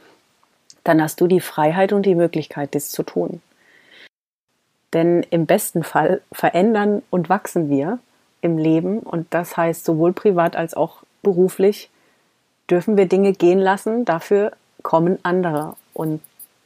dann 0.83 1.01
hast 1.01 1.19
du 1.21 1.27
die 1.27 1.41
Freiheit 1.41 1.93
und 1.93 2.05
die 2.05 2.15
Möglichkeit, 2.15 2.73
das 2.75 2.89
zu 2.89 3.03
tun. 3.03 3.41
Denn 4.93 5.23
im 5.29 5.45
besten 5.45 5.83
Fall 5.83 6.21
verändern 6.31 7.03
und 7.09 7.29
wachsen 7.29 7.69
wir 7.69 7.99
im 8.41 8.57
Leben 8.57 8.99
und 8.99 9.27
das 9.31 9.57
heißt 9.57 9.85
sowohl 9.85 10.13
privat 10.13 10.55
als 10.55 10.73
auch 10.73 11.03
beruflich 11.21 11.89
dürfen 12.69 12.97
wir 12.97 13.07
Dinge 13.07 13.33
gehen 13.33 13.59
lassen, 13.59 14.05
dafür 14.05 14.51
kommen 14.83 15.19
andere 15.23 15.75
und 15.93 16.21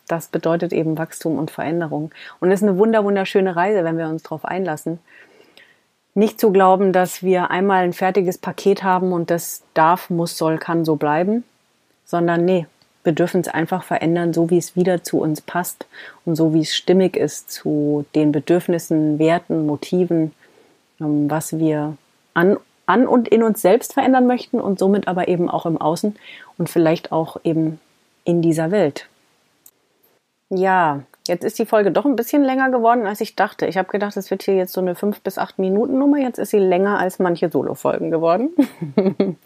das 0.07 0.27
bedeutet 0.27 0.73
eben 0.73 0.97
Wachstum 0.97 1.39
und 1.39 1.49
Veränderung. 1.49 2.11
Und 2.39 2.51
es 2.51 2.61
ist 2.61 2.67
eine 2.67 2.77
wunder 2.77 3.03
wunderschöne 3.05 3.55
Reise, 3.55 3.83
wenn 3.83 3.97
wir 3.97 4.07
uns 4.07 4.23
darauf 4.23 4.45
einlassen 4.45 4.99
nicht 6.15 6.39
zu 6.39 6.51
glauben, 6.51 6.93
dass 6.93 7.23
wir 7.23 7.49
einmal 7.49 7.83
ein 7.83 7.93
fertiges 7.93 8.37
Paket 8.37 8.83
haben 8.83 9.11
und 9.11 9.31
das 9.31 9.63
darf, 9.73 10.09
muss, 10.09 10.37
soll, 10.37 10.57
kann 10.57 10.85
so 10.85 10.95
bleiben, 10.95 11.43
sondern 12.05 12.45
nee, 12.45 12.67
wir 13.03 13.13
dürfen 13.13 13.41
es 13.41 13.47
einfach 13.47 13.83
verändern, 13.83 14.33
so 14.33 14.49
wie 14.49 14.57
es 14.57 14.75
wieder 14.75 15.03
zu 15.03 15.19
uns 15.19 15.41
passt 15.41 15.87
und 16.25 16.35
so 16.35 16.53
wie 16.53 16.61
es 16.61 16.75
stimmig 16.75 17.17
ist 17.17 17.51
zu 17.51 18.05
den 18.15 18.31
Bedürfnissen, 18.31 19.19
Werten, 19.19 19.65
Motiven, 19.65 20.33
ähm, 21.01 21.29
was 21.29 21.57
wir 21.57 21.97
an, 22.33 22.57
an 22.85 23.07
und 23.07 23.27
in 23.27 23.43
uns 23.43 23.61
selbst 23.61 23.93
verändern 23.93 24.27
möchten 24.27 24.61
und 24.61 24.79
somit 24.79 25.07
aber 25.07 25.27
eben 25.27 25.49
auch 25.49 25.65
im 25.65 25.79
Außen 25.79 26.15
und 26.57 26.69
vielleicht 26.69 27.11
auch 27.11 27.37
eben 27.43 27.79
in 28.23 28.41
dieser 28.41 28.71
Welt. 28.71 29.07
Ja, 30.49 31.01
Jetzt 31.27 31.45
ist 31.45 31.57
die 31.57 31.65
Folge 31.65 31.91
doch 31.91 32.05
ein 32.05 32.17
bisschen 32.17 32.43
länger 32.43 32.69
geworden, 32.69 33.07
als 33.07 33.21
ich 33.21 33.35
dachte. 33.35 33.65
Ich 33.65 33.77
habe 33.77 33.89
gedacht, 33.89 34.17
es 34.17 34.29
wird 34.29 34.43
hier 34.43 34.55
jetzt 34.55 34.73
so 34.73 34.81
eine 34.81 34.93
5 34.93 35.21
bis 35.21 35.37
8 35.37 35.57
Minuten 35.57 35.97
Nummer. 35.97 36.17
Jetzt 36.17 36.37
ist 36.37 36.51
sie 36.51 36.59
länger 36.59 36.99
als 36.99 37.19
manche 37.19 37.49
Solo-Folgen 37.49 38.11
geworden. 38.11 38.49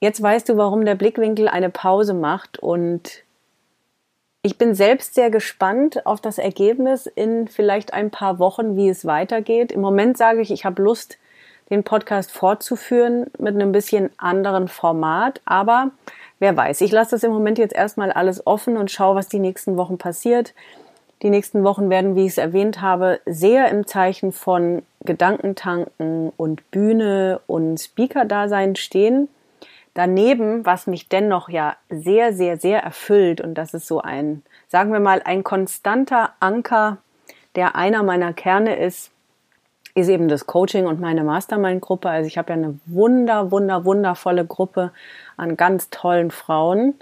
jetzt 0.00 0.22
weißt 0.22 0.48
du, 0.48 0.56
warum 0.56 0.84
der 0.84 0.94
Blickwinkel 0.94 1.48
eine 1.48 1.70
Pause 1.70 2.14
macht 2.14 2.58
und 2.60 3.24
ich 4.42 4.56
bin 4.56 4.74
selbst 4.74 5.14
sehr 5.14 5.30
gespannt 5.30 6.06
auf 6.06 6.20
das 6.20 6.38
Ergebnis 6.38 7.06
in 7.06 7.48
vielleicht 7.48 7.92
ein 7.92 8.10
paar 8.10 8.38
Wochen, 8.38 8.76
wie 8.76 8.88
es 8.88 9.04
weitergeht. 9.04 9.72
Im 9.72 9.80
Moment 9.80 10.16
sage 10.16 10.40
ich, 10.40 10.52
ich 10.52 10.64
habe 10.64 10.80
Lust, 10.80 11.18
den 11.70 11.82
Podcast 11.82 12.30
fortzuführen 12.30 13.26
mit 13.38 13.54
einem 13.54 13.72
bisschen 13.72 14.10
anderen 14.16 14.68
Format, 14.68 15.40
aber 15.44 15.90
wer 16.38 16.56
weiß. 16.56 16.80
Ich 16.80 16.92
lasse 16.92 17.12
das 17.12 17.22
im 17.22 17.32
Moment 17.32 17.58
jetzt 17.58 17.74
erstmal 17.74 18.12
alles 18.12 18.46
offen 18.46 18.76
und 18.76 18.90
schaue, 18.90 19.16
was 19.16 19.28
die 19.28 19.38
nächsten 19.38 19.76
Wochen 19.76 19.98
passiert. 19.98 20.54
Die 21.22 21.30
nächsten 21.30 21.64
Wochen 21.64 21.90
werden, 21.90 22.14
wie 22.14 22.22
ich 22.22 22.32
es 22.32 22.38
erwähnt 22.38 22.80
habe, 22.80 23.20
sehr 23.26 23.68
im 23.70 23.86
Zeichen 23.86 24.32
von 24.32 24.82
Gedankentanken 25.04 26.32
und 26.36 26.70
Bühne 26.70 27.40
und 27.46 27.78
Speaker-Dasein 27.78 28.76
stehen. 28.76 29.28
Daneben, 29.94 30.64
was 30.64 30.86
mich 30.86 31.08
dennoch 31.08 31.48
ja 31.48 31.74
sehr, 31.90 32.32
sehr, 32.32 32.56
sehr 32.56 32.82
erfüllt, 32.82 33.40
und 33.40 33.54
das 33.54 33.74
ist 33.74 33.88
so 33.88 34.00
ein, 34.00 34.42
sagen 34.68 34.92
wir 34.92 35.00
mal, 35.00 35.22
ein 35.24 35.42
konstanter 35.42 36.30
Anker, 36.38 36.98
der 37.56 37.74
einer 37.74 38.04
meiner 38.04 38.32
Kerne 38.32 38.76
ist, 38.76 39.10
ist 39.98 40.08
eben 40.08 40.28
das 40.28 40.46
Coaching 40.46 40.86
und 40.86 41.00
meine 41.00 41.24
Mastermind-Gruppe. 41.24 42.08
Also 42.08 42.26
ich 42.26 42.38
habe 42.38 42.50
ja 42.50 42.56
eine 42.56 42.78
wunder, 42.86 43.50
wunder, 43.50 43.84
wundervolle 43.84 44.46
Gruppe 44.46 44.92
an 45.36 45.56
ganz 45.56 45.90
tollen 45.90 46.30
Frauen, 46.30 46.94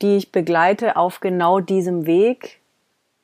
die 0.00 0.16
ich 0.16 0.32
begleite 0.32 0.96
auf 0.96 1.20
genau 1.20 1.60
diesem 1.60 2.06
Weg 2.06 2.60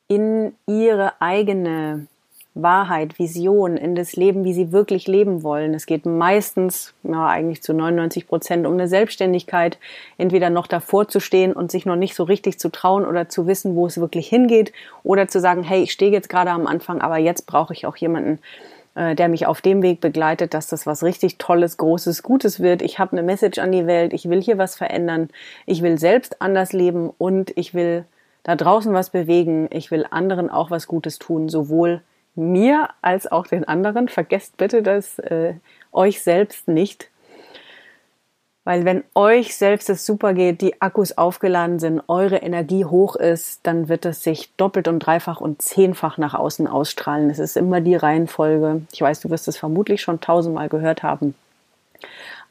in 0.08 0.54
ihre 0.66 1.20
eigene 1.20 2.06
Wahrheit, 2.54 3.18
Vision, 3.18 3.76
in 3.76 3.96
das 3.96 4.14
Leben, 4.14 4.44
wie 4.44 4.54
sie 4.54 4.70
wirklich 4.70 5.08
leben 5.08 5.42
wollen. 5.42 5.74
Es 5.74 5.86
geht 5.86 6.06
meistens, 6.06 6.94
ja, 7.02 7.26
eigentlich 7.26 7.62
zu 7.62 7.74
99 7.74 8.28
Prozent 8.28 8.66
um 8.66 8.74
eine 8.74 8.86
Selbstständigkeit, 8.86 9.78
entweder 10.18 10.50
noch 10.50 10.68
davor 10.68 11.08
zu 11.08 11.18
stehen 11.18 11.52
und 11.52 11.72
sich 11.72 11.84
noch 11.84 11.96
nicht 11.96 12.14
so 12.14 12.22
richtig 12.22 12.60
zu 12.60 12.70
trauen 12.70 13.04
oder 13.04 13.28
zu 13.28 13.48
wissen, 13.48 13.74
wo 13.74 13.86
es 13.86 13.98
wirklich 13.98 14.28
hingeht 14.28 14.72
oder 15.02 15.26
zu 15.26 15.40
sagen, 15.40 15.64
hey, 15.64 15.82
ich 15.82 15.92
stehe 15.92 16.12
jetzt 16.12 16.28
gerade 16.28 16.52
am 16.52 16.68
Anfang, 16.68 17.00
aber 17.00 17.18
jetzt 17.18 17.46
brauche 17.46 17.72
ich 17.72 17.86
auch 17.86 17.96
jemanden, 17.96 18.38
äh, 18.94 19.16
der 19.16 19.28
mich 19.28 19.46
auf 19.46 19.60
dem 19.60 19.82
Weg 19.82 20.00
begleitet, 20.00 20.54
dass 20.54 20.68
das 20.68 20.86
was 20.86 21.02
richtig 21.02 21.38
Tolles, 21.38 21.76
Großes, 21.76 22.22
Gutes 22.22 22.60
wird. 22.60 22.82
Ich 22.82 23.00
habe 23.00 23.12
eine 23.12 23.24
Message 23.24 23.58
an 23.58 23.72
die 23.72 23.88
Welt, 23.88 24.12
ich 24.12 24.28
will 24.28 24.40
hier 24.40 24.58
was 24.58 24.76
verändern, 24.76 25.28
ich 25.66 25.82
will 25.82 25.98
selbst 25.98 26.40
anders 26.40 26.72
leben 26.72 27.10
und 27.18 27.52
ich 27.56 27.74
will 27.74 28.04
da 28.44 28.54
draußen 28.54 28.92
was 28.92 29.10
bewegen, 29.10 29.68
ich 29.72 29.90
will 29.90 30.06
anderen 30.08 30.50
auch 30.50 30.70
was 30.70 30.86
Gutes 30.86 31.18
tun, 31.18 31.48
sowohl 31.48 32.02
mir 32.34 32.88
als 33.02 33.30
auch 33.30 33.46
den 33.46 33.66
anderen. 33.66 34.08
Vergesst 34.08 34.56
bitte 34.56 34.82
das 34.82 35.18
äh, 35.18 35.54
euch 35.92 36.22
selbst 36.22 36.68
nicht. 36.68 37.10
Weil 38.64 38.86
wenn 38.86 39.04
euch 39.14 39.56
selbst 39.56 39.90
es 39.90 40.06
super 40.06 40.32
geht, 40.32 40.62
die 40.62 40.80
Akkus 40.80 41.18
aufgeladen 41.18 41.78
sind, 41.78 42.02
eure 42.08 42.38
Energie 42.38 42.86
hoch 42.86 43.14
ist, 43.14 43.60
dann 43.66 43.90
wird 43.90 44.06
es 44.06 44.22
sich 44.22 44.54
doppelt 44.56 44.88
und 44.88 45.00
dreifach 45.00 45.42
und 45.42 45.60
zehnfach 45.60 46.16
nach 46.16 46.32
außen 46.32 46.66
ausstrahlen. 46.66 47.28
Es 47.28 47.38
ist 47.38 47.58
immer 47.58 47.82
die 47.82 47.94
Reihenfolge. 47.94 48.80
Ich 48.90 49.02
weiß, 49.02 49.20
du 49.20 49.28
wirst 49.28 49.48
es 49.48 49.58
vermutlich 49.58 50.00
schon 50.00 50.20
tausendmal 50.20 50.70
gehört 50.70 51.02
haben. 51.02 51.34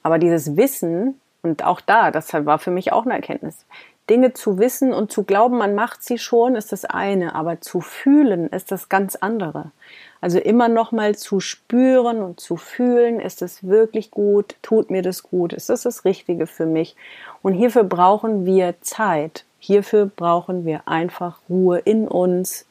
Aber 0.03 0.19
dieses 0.19 0.55
Wissen, 0.55 1.19
und 1.41 1.65
auch 1.65 1.81
da, 1.81 2.11
das 2.11 2.31
war 2.33 2.59
für 2.59 2.71
mich 2.71 2.91
auch 2.91 3.05
eine 3.05 3.15
Erkenntnis, 3.15 3.65
Dinge 4.09 4.33
zu 4.33 4.59
wissen 4.59 4.93
und 4.93 5.11
zu 5.11 5.23
glauben, 5.23 5.57
man 5.57 5.75
macht 5.75 6.03
sie 6.03 6.17
schon, 6.17 6.55
ist 6.55 6.71
das 6.71 6.85
eine, 6.85 7.35
aber 7.35 7.61
zu 7.61 7.79
fühlen 7.79 8.49
ist 8.49 8.71
das 8.71 8.89
ganz 8.89 9.15
andere. 9.15 9.71
Also 10.19 10.39
immer 10.39 10.69
noch 10.69 10.91
mal 10.91 11.15
zu 11.15 11.39
spüren 11.39 12.21
und 12.21 12.39
zu 12.39 12.55
fühlen, 12.55 13.19
ist 13.19 13.41
es 13.41 13.63
wirklich 13.63 14.11
gut, 14.11 14.55
tut 14.61 14.89
mir 14.89 15.01
das 15.01 15.23
gut, 15.23 15.53
ist 15.53 15.69
das 15.69 15.83
das 15.83 16.05
Richtige 16.05 16.47
für 16.47 16.65
mich? 16.65 16.95
Und 17.41 17.53
hierfür 17.53 17.83
brauchen 17.83 18.45
wir 18.45 18.75
Zeit. 18.81 19.45
Hierfür 19.59 20.05
brauchen 20.05 20.65
wir 20.65 20.87
einfach 20.87 21.39
Ruhe 21.49 21.79
in 21.79 22.07
uns, 22.07 22.65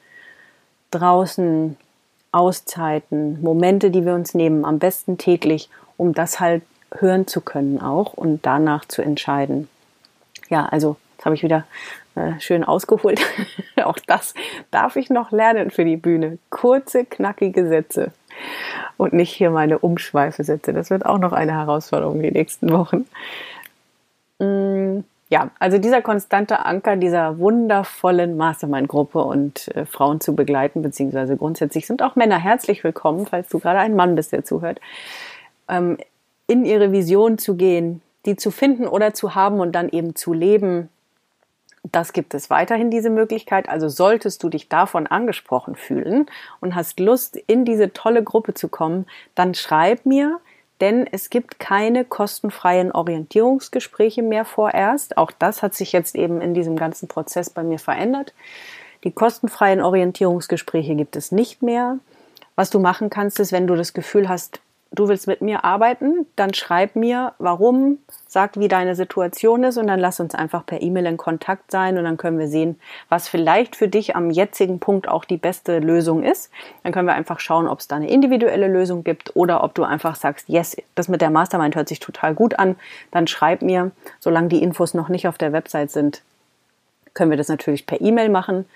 draußen, 0.91 1.77
Auszeiten, 2.33 3.43
Momente, 3.43 3.91
die 3.91 4.07
wir 4.07 4.15
uns 4.15 4.33
nehmen, 4.35 4.65
am 4.65 4.79
besten 4.79 5.19
täglich, 5.19 5.69
um 5.97 6.15
das 6.15 6.41
halt 6.41 6.63
hören 6.95 7.27
zu 7.27 7.41
können 7.41 7.81
auch 7.81 8.15
und 8.15 8.45
danach 8.47 8.87
zu 8.87 9.03
entscheiden. 9.03 9.69
Ja, 10.49 10.67
also 10.67 10.97
Jetzt 11.23 11.27
habe 11.27 11.37
ich 11.37 11.45
wieder 11.45 11.65
äh, 12.17 12.41
schön 12.41 12.65
ausgeholt. 12.65 13.21
Auch 13.85 13.97
das 14.09 14.35
darf 14.73 14.97
ich 14.97 15.09
noch 15.09 15.31
lernen 15.31 15.71
für 15.71 15.85
die 15.85 15.97
Bühne. 15.97 16.39
Kurze, 16.51 17.05
knackige 17.05 17.69
Sätze 17.69 18.11
und 18.97 19.13
nicht 19.13 19.31
hier 19.31 19.51
meine 19.51 19.79
Umschweifesätze. 19.79 20.73
Das 20.73 20.91
wird 20.91 21.07
auch 21.07 21.19
noch 21.19 21.33
eine 21.33 21.53
Herausforderung 21.53 22.21
die 22.21 22.33
nächsten 22.33 22.73
Wochen. 22.73 23.07
Mm, 24.41 25.05
ja, 25.29 25.51
also 25.61 25.79
dieser 25.79 26.03
konstante 26.03 26.67
Anker 26.67 26.97
dieser 26.97 27.39
wundervollen 27.39 28.37
Mastermind-Gruppe 28.37 29.21
und 29.21 29.69
äh, 29.77 29.87
Frauen 29.87 30.21
zu 30.21 30.35
begleiten, 30.35 30.83
beziehungsweise 30.83 31.37
grundsätzlich 31.37 31.87
sind 31.87 32.03
auch 32.03 32.17
Männer 32.17 32.41
herzlich 32.41 32.83
willkommen, 32.83 33.27
falls 33.27 33.49
du 33.49 33.61
gerade 33.61 33.79
ein 33.79 33.95
Mann 33.95 34.17
bist, 34.17 34.33
der 34.33 34.45
zuhört, 34.45 34.81
ähm, 35.69 35.99
in 36.49 36.65
ihre 36.65 36.91
Vision 36.91 37.39
zu 37.39 37.55
gehen, 37.55 38.03
die 38.27 38.35
zu 38.35 38.51
finden 38.51 38.89
oder 38.89 39.15
zu 39.15 39.37
haben 39.37 39.61
und 39.61 39.71
dann 39.71 39.89
eben 39.89 40.17
zu 40.17 40.33
leben, 40.33 40.89
das 41.91 42.13
gibt 42.13 42.35
es 42.35 42.49
weiterhin 42.49 42.91
diese 42.91 43.11
Möglichkeit. 43.11 43.69
Also 43.69 43.89
solltest 43.89 44.43
du 44.43 44.49
dich 44.49 44.69
davon 44.69 45.07
angesprochen 45.07 45.75
fühlen 45.75 46.27
und 46.61 46.75
hast 46.75 47.01
Lust, 47.01 47.37
in 47.37 47.65
diese 47.65 47.93
tolle 47.93 48.23
Gruppe 48.23 48.55
zu 48.55 48.69
kommen, 48.69 49.07
dann 49.35 49.55
schreib 49.55 50.07
mir, 50.07 50.41
denn 50.81 51.07
es 51.11 51.31
gibt 51.31 51.59
keine 51.59 52.05
kostenfreien 52.05 52.93
Orientierungsgespräche 52.93 54.23
mehr 54.23 54.45
vorerst. 54.45 55.17
Auch 55.17 55.31
das 55.31 55.63
hat 55.63 55.75
sich 55.75 55.93
jetzt 55.93 56.15
eben 56.15 56.41
in 56.41 56.55
diesem 56.55 56.77
ganzen 56.77 57.09
Prozess 57.09 57.51
bei 57.51 57.63
mir 57.63 57.79
verändert. 57.79 58.33
Die 59.05 59.13
kostenfreien 59.13 59.81
Orientierungsgespräche 59.81 60.95
gibt 60.95 61.17
es 61.17 61.33
nicht 61.33 61.63
mehr. 61.63 61.99
Was 62.55 62.71
du 62.71 62.79
machen 62.79 63.11
kannst, 63.11 63.41
ist, 63.41 63.53
wenn 63.53 63.67
du 63.67 63.75
das 63.75 63.93
Gefühl 63.93 64.29
hast, 64.29 64.61
du 64.93 65.09
willst 65.09 65.27
mit 65.27 65.41
mir 65.41 65.65
arbeiten, 65.65 66.27
dann 66.37 66.55
schreib 66.55 66.97
mir, 66.97 67.33
warum, 67.39 67.99
sag, 68.29 68.59
wie 68.59 68.69
deine 68.69 68.95
Situation 68.95 69.65
ist 69.65 69.79
und 69.79 69.87
dann 69.87 69.99
lass 69.99 70.21
uns 70.21 70.35
einfach 70.35 70.65
per 70.67 70.83
E-Mail 70.83 71.07
in 71.07 71.17
Kontakt 71.17 71.71
sein 71.71 71.99
und 71.99 72.05
dann 72.05 72.19
können 72.19 72.39
wir 72.39 72.49
sehen, 72.49 72.79
was 73.09 73.29
vielleicht 73.29 73.75
für 73.75 73.89
dich 73.89 74.15
am 74.15 74.31
jetzigen 74.31 74.79
Punkt 74.79 75.09
auch 75.09 75.25
die 75.25 75.39
beste 75.39 75.79
Lösung 75.79 76.23
ist. 76.23 76.51
Dann 76.83 76.93
können 76.93 77.09
wir 77.09 77.15
einfach 77.15 77.41
schauen, 77.41 77.69
ob 77.69 77.81
es 77.81 77.89
da 77.89 77.97
eine 77.97 78.11
individuelle 78.11 78.69
Lösung 78.69 79.03
gibt 79.03 79.35
oder 79.35 79.65
ob 79.65 79.75
du 79.75 79.83
einfach 79.85 80.15
sagst, 80.15 80.49
yes, 80.49 80.77
das 80.95 81.09
mit 81.09 81.21
der 81.21 81.31
Mastermind 81.31 81.75
hört 81.75 81.89
sich 81.89 82.01
total 82.01 82.35
gut 82.35 82.59
an, 82.59 82.77
dann 83.11 83.27
schreib 83.27 83.63
mir, 83.63 83.91
solange 84.21 84.49
die 84.49 84.63
Infos 84.63 84.95
noch 84.95 85.09
nicht 85.09 85.27
auf 85.27 85.39
der 85.39 85.53
Website 85.53 85.91
sind, 85.91 86.23
können 87.15 87.31
wir 87.31 87.39
das 87.39 87.49
natürlich 87.49 87.87
per 87.87 88.01
E-Mail 88.01 88.29
machen 88.29 88.67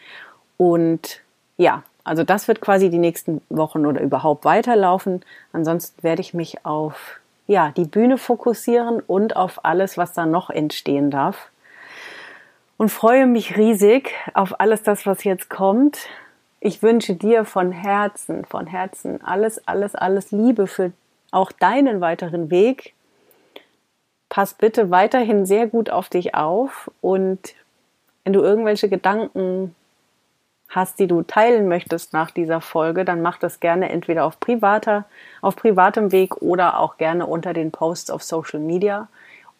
und 0.56 1.20
ja, 1.58 1.82
also 2.06 2.22
das 2.22 2.46
wird 2.46 2.60
quasi 2.60 2.88
die 2.88 2.98
nächsten 2.98 3.42
Wochen 3.48 3.84
oder 3.84 4.00
überhaupt 4.00 4.44
weiterlaufen. 4.44 5.24
Ansonsten 5.52 6.04
werde 6.04 6.22
ich 6.22 6.34
mich 6.34 6.64
auf 6.64 7.18
ja, 7.48 7.72
die 7.76 7.84
Bühne 7.84 8.16
fokussieren 8.16 9.00
und 9.00 9.36
auf 9.36 9.64
alles, 9.64 9.98
was 9.98 10.12
da 10.12 10.24
noch 10.24 10.48
entstehen 10.48 11.10
darf. 11.10 11.50
Und 12.76 12.90
freue 12.90 13.26
mich 13.26 13.56
riesig 13.56 14.12
auf 14.34 14.60
alles 14.60 14.84
das, 14.84 15.04
was 15.04 15.24
jetzt 15.24 15.50
kommt. 15.50 15.98
Ich 16.60 16.82
wünsche 16.82 17.14
dir 17.14 17.44
von 17.44 17.72
Herzen, 17.72 18.44
von 18.44 18.66
Herzen 18.66 19.20
alles, 19.24 19.66
alles, 19.66 19.94
alles 19.96 20.30
Liebe 20.30 20.68
für 20.68 20.92
auch 21.32 21.50
deinen 21.50 22.00
weiteren 22.00 22.52
Weg. 22.52 22.94
Pass 24.28 24.54
bitte 24.54 24.90
weiterhin 24.90 25.44
sehr 25.44 25.66
gut 25.66 25.90
auf 25.90 26.08
dich 26.08 26.36
auf 26.36 26.88
und 27.00 27.54
wenn 28.22 28.32
du 28.32 28.42
irgendwelche 28.42 28.88
Gedanken 28.88 29.75
hast, 30.68 30.98
die 30.98 31.06
du 31.06 31.22
teilen 31.22 31.68
möchtest 31.68 32.12
nach 32.12 32.30
dieser 32.30 32.60
Folge, 32.60 33.04
dann 33.04 33.22
mach 33.22 33.38
das 33.38 33.60
gerne 33.60 33.88
entweder 33.90 34.24
auf 34.24 34.40
privater, 34.40 35.04
auf 35.40 35.56
privatem 35.56 36.12
Weg 36.12 36.42
oder 36.42 36.78
auch 36.78 36.96
gerne 36.96 37.26
unter 37.26 37.52
den 37.52 37.70
Posts 37.70 38.10
auf 38.10 38.22
Social 38.22 38.60
Media. 38.60 39.08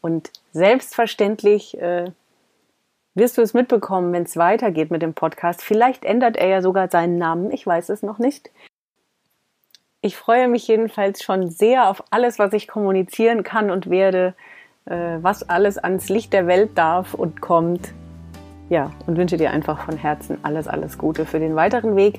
Und 0.00 0.30
selbstverständlich 0.52 1.80
äh, 1.80 2.10
wirst 3.14 3.38
du 3.38 3.42
es 3.42 3.54
mitbekommen, 3.54 4.12
wenn 4.12 4.24
es 4.24 4.36
weitergeht 4.36 4.90
mit 4.90 5.02
dem 5.02 5.14
Podcast. 5.14 5.62
Vielleicht 5.62 6.04
ändert 6.04 6.36
er 6.36 6.48
ja 6.48 6.62
sogar 6.62 6.90
seinen 6.90 7.18
Namen, 7.18 7.50
ich 7.50 7.66
weiß 7.66 7.88
es 7.88 8.02
noch 8.02 8.18
nicht. 8.18 8.50
Ich 10.02 10.16
freue 10.16 10.48
mich 10.48 10.68
jedenfalls 10.68 11.22
schon 11.22 11.50
sehr 11.50 11.88
auf 11.88 12.04
alles, 12.10 12.38
was 12.38 12.52
ich 12.52 12.68
kommunizieren 12.68 13.42
kann 13.42 13.70
und 13.70 13.90
werde, 13.90 14.34
äh, 14.84 15.18
was 15.20 15.48
alles 15.48 15.78
ans 15.78 16.08
Licht 16.08 16.32
der 16.32 16.46
Welt 16.46 16.76
darf 16.76 17.14
und 17.14 17.40
kommt 17.40 17.92
ja, 18.68 18.90
und 19.06 19.16
wünsche 19.16 19.36
dir 19.36 19.50
einfach 19.50 19.80
von 19.80 19.96
Herzen 19.96 20.38
alles, 20.42 20.66
alles 20.66 20.98
Gute 20.98 21.24
für 21.24 21.38
den 21.38 21.54
weiteren 21.54 21.96
Weg. 21.96 22.18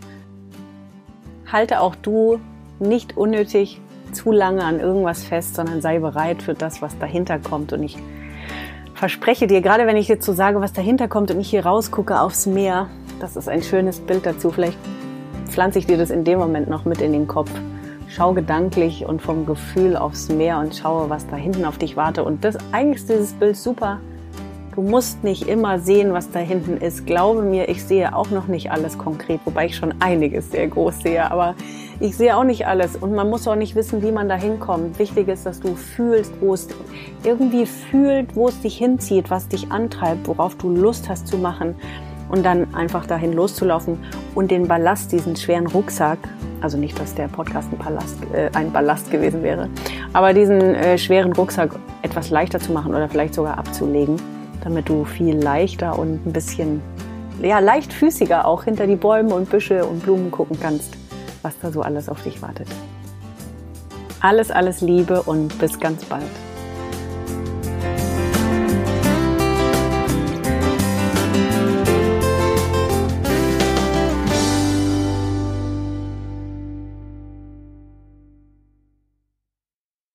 Halte 1.51 1.81
auch 1.81 1.95
du 1.95 2.39
nicht 2.79 3.17
unnötig 3.17 3.81
zu 4.13 4.31
lange 4.31 4.63
an 4.63 4.79
irgendwas 4.79 5.23
fest, 5.23 5.55
sondern 5.55 5.81
sei 5.81 5.99
bereit 5.99 6.41
für 6.41 6.53
das, 6.53 6.81
was 6.81 6.97
dahinter 6.99 7.39
kommt. 7.39 7.73
Und 7.73 7.83
ich 7.83 7.97
verspreche 8.93 9.47
dir, 9.47 9.61
gerade 9.61 9.85
wenn 9.85 9.97
ich 9.97 10.07
jetzt 10.07 10.25
so 10.25 10.33
sage, 10.33 10.61
was 10.61 10.73
dahinter 10.73 11.07
kommt 11.07 11.31
und 11.31 11.39
ich 11.39 11.49
hier 11.49 11.65
rausgucke 11.65 12.19
aufs 12.19 12.45
Meer, 12.45 12.87
das 13.19 13.35
ist 13.35 13.49
ein 13.49 13.61
schönes 13.61 13.99
Bild 13.99 14.25
dazu. 14.25 14.51
Vielleicht 14.51 14.77
pflanze 15.47 15.79
ich 15.79 15.87
dir 15.87 15.97
das 15.97 16.11
in 16.11 16.23
dem 16.23 16.39
Moment 16.39 16.69
noch 16.69 16.85
mit 16.85 17.01
in 17.01 17.11
den 17.11 17.27
Kopf. 17.27 17.51
Schau 18.07 18.33
gedanklich 18.33 19.05
und 19.05 19.21
vom 19.21 19.45
Gefühl 19.45 19.97
aufs 19.97 20.29
Meer 20.29 20.59
und 20.59 20.75
schaue, 20.75 21.09
was 21.09 21.27
da 21.27 21.35
hinten 21.35 21.65
auf 21.65 21.77
dich 21.77 21.97
warte. 21.97 22.23
Und 22.23 22.45
das 22.45 22.57
eigentlich 22.71 23.01
ist 23.01 23.09
dieses 23.09 23.33
Bild 23.33 23.57
super 23.57 23.99
Du 24.77 24.83
musst 24.83 25.23
nicht 25.23 25.47
immer 25.47 25.79
sehen, 25.79 26.13
was 26.13 26.29
da 26.29 26.37
hinten 26.37 26.77
ist. 26.77 27.07
Glaube 27.07 27.41
mir, 27.41 27.67
ich 27.67 27.83
sehe 27.83 28.15
auch 28.15 28.29
noch 28.29 28.45
nicht 28.45 28.69
alles 28.71 28.95
konkret, 28.99 29.39
wobei 29.43 29.65
ich 29.65 29.75
schon 29.75 29.95
einiges 30.01 30.51
sehr 30.51 30.67
groß 30.67 30.99
sehe, 30.99 31.31
aber 31.31 31.55
ich 31.99 32.15
sehe 32.15 32.37
auch 32.37 32.43
nicht 32.43 32.67
alles 32.67 32.95
und 32.95 33.15
man 33.15 33.27
muss 33.27 33.47
auch 33.47 33.55
nicht 33.55 33.73
wissen, 33.73 34.03
wie 34.03 34.11
man 34.11 34.29
da 34.29 34.35
hinkommt. 34.35 34.99
Wichtig 34.99 35.29
ist, 35.29 35.47
dass 35.47 35.61
du 35.61 35.73
fühlst, 35.73 36.31
wo 36.41 36.53
es 36.53 36.67
irgendwie 37.23 37.65
fühlt, 37.65 38.35
wo 38.35 38.49
es 38.49 38.61
dich 38.61 38.77
hinzieht, 38.77 39.31
was 39.31 39.47
dich 39.47 39.71
antreibt, 39.71 40.27
worauf 40.27 40.53
du 40.53 40.69
Lust 40.69 41.09
hast 41.09 41.27
zu 41.27 41.39
machen 41.39 41.73
und 42.29 42.45
dann 42.45 42.71
einfach 42.75 43.07
dahin 43.07 43.33
loszulaufen 43.33 43.97
und 44.35 44.51
den 44.51 44.67
Ballast, 44.67 45.11
diesen 45.11 45.35
schweren 45.35 45.65
Rucksack, 45.65 46.19
also 46.61 46.77
nicht, 46.77 46.99
dass 46.99 47.15
der 47.15 47.29
Podcast 47.29 47.67
ein, 47.71 47.79
Ballast, 47.79 48.17
äh, 48.31 48.51
ein 48.53 48.71
Ballast 48.71 49.09
gewesen 49.09 49.41
wäre, 49.41 49.69
aber 50.13 50.35
diesen 50.35 50.61
äh, 50.61 50.99
schweren 50.99 51.33
Rucksack 51.33 51.71
etwas 52.03 52.29
leichter 52.29 52.59
zu 52.59 52.71
machen 52.71 52.93
oder 52.93 53.09
vielleicht 53.09 53.33
sogar 53.33 53.57
abzulegen 53.57 54.17
damit 54.63 54.89
du 54.89 55.05
viel 55.05 55.35
leichter 55.35 55.97
und 55.97 56.25
ein 56.25 56.33
bisschen 56.33 56.81
ja, 57.41 57.59
leichtfüßiger 57.59 58.45
auch 58.45 58.63
hinter 58.63 58.87
die 58.87 58.95
Bäume 58.95 59.35
und 59.35 59.49
Büsche 59.49 59.85
und 59.85 60.03
Blumen 60.03 60.31
gucken 60.31 60.57
kannst, 60.59 60.95
was 61.41 61.57
da 61.59 61.71
so 61.71 61.81
alles 61.81 62.09
auf 62.09 62.23
dich 62.23 62.41
wartet. 62.41 62.67
Alles, 64.19 64.49
alles 64.49 64.81
Liebe 64.81 65.21
und 65.21 65.57
bis 65.59 65.79
ganz 65.79 66.03
bald. 66.05 66.23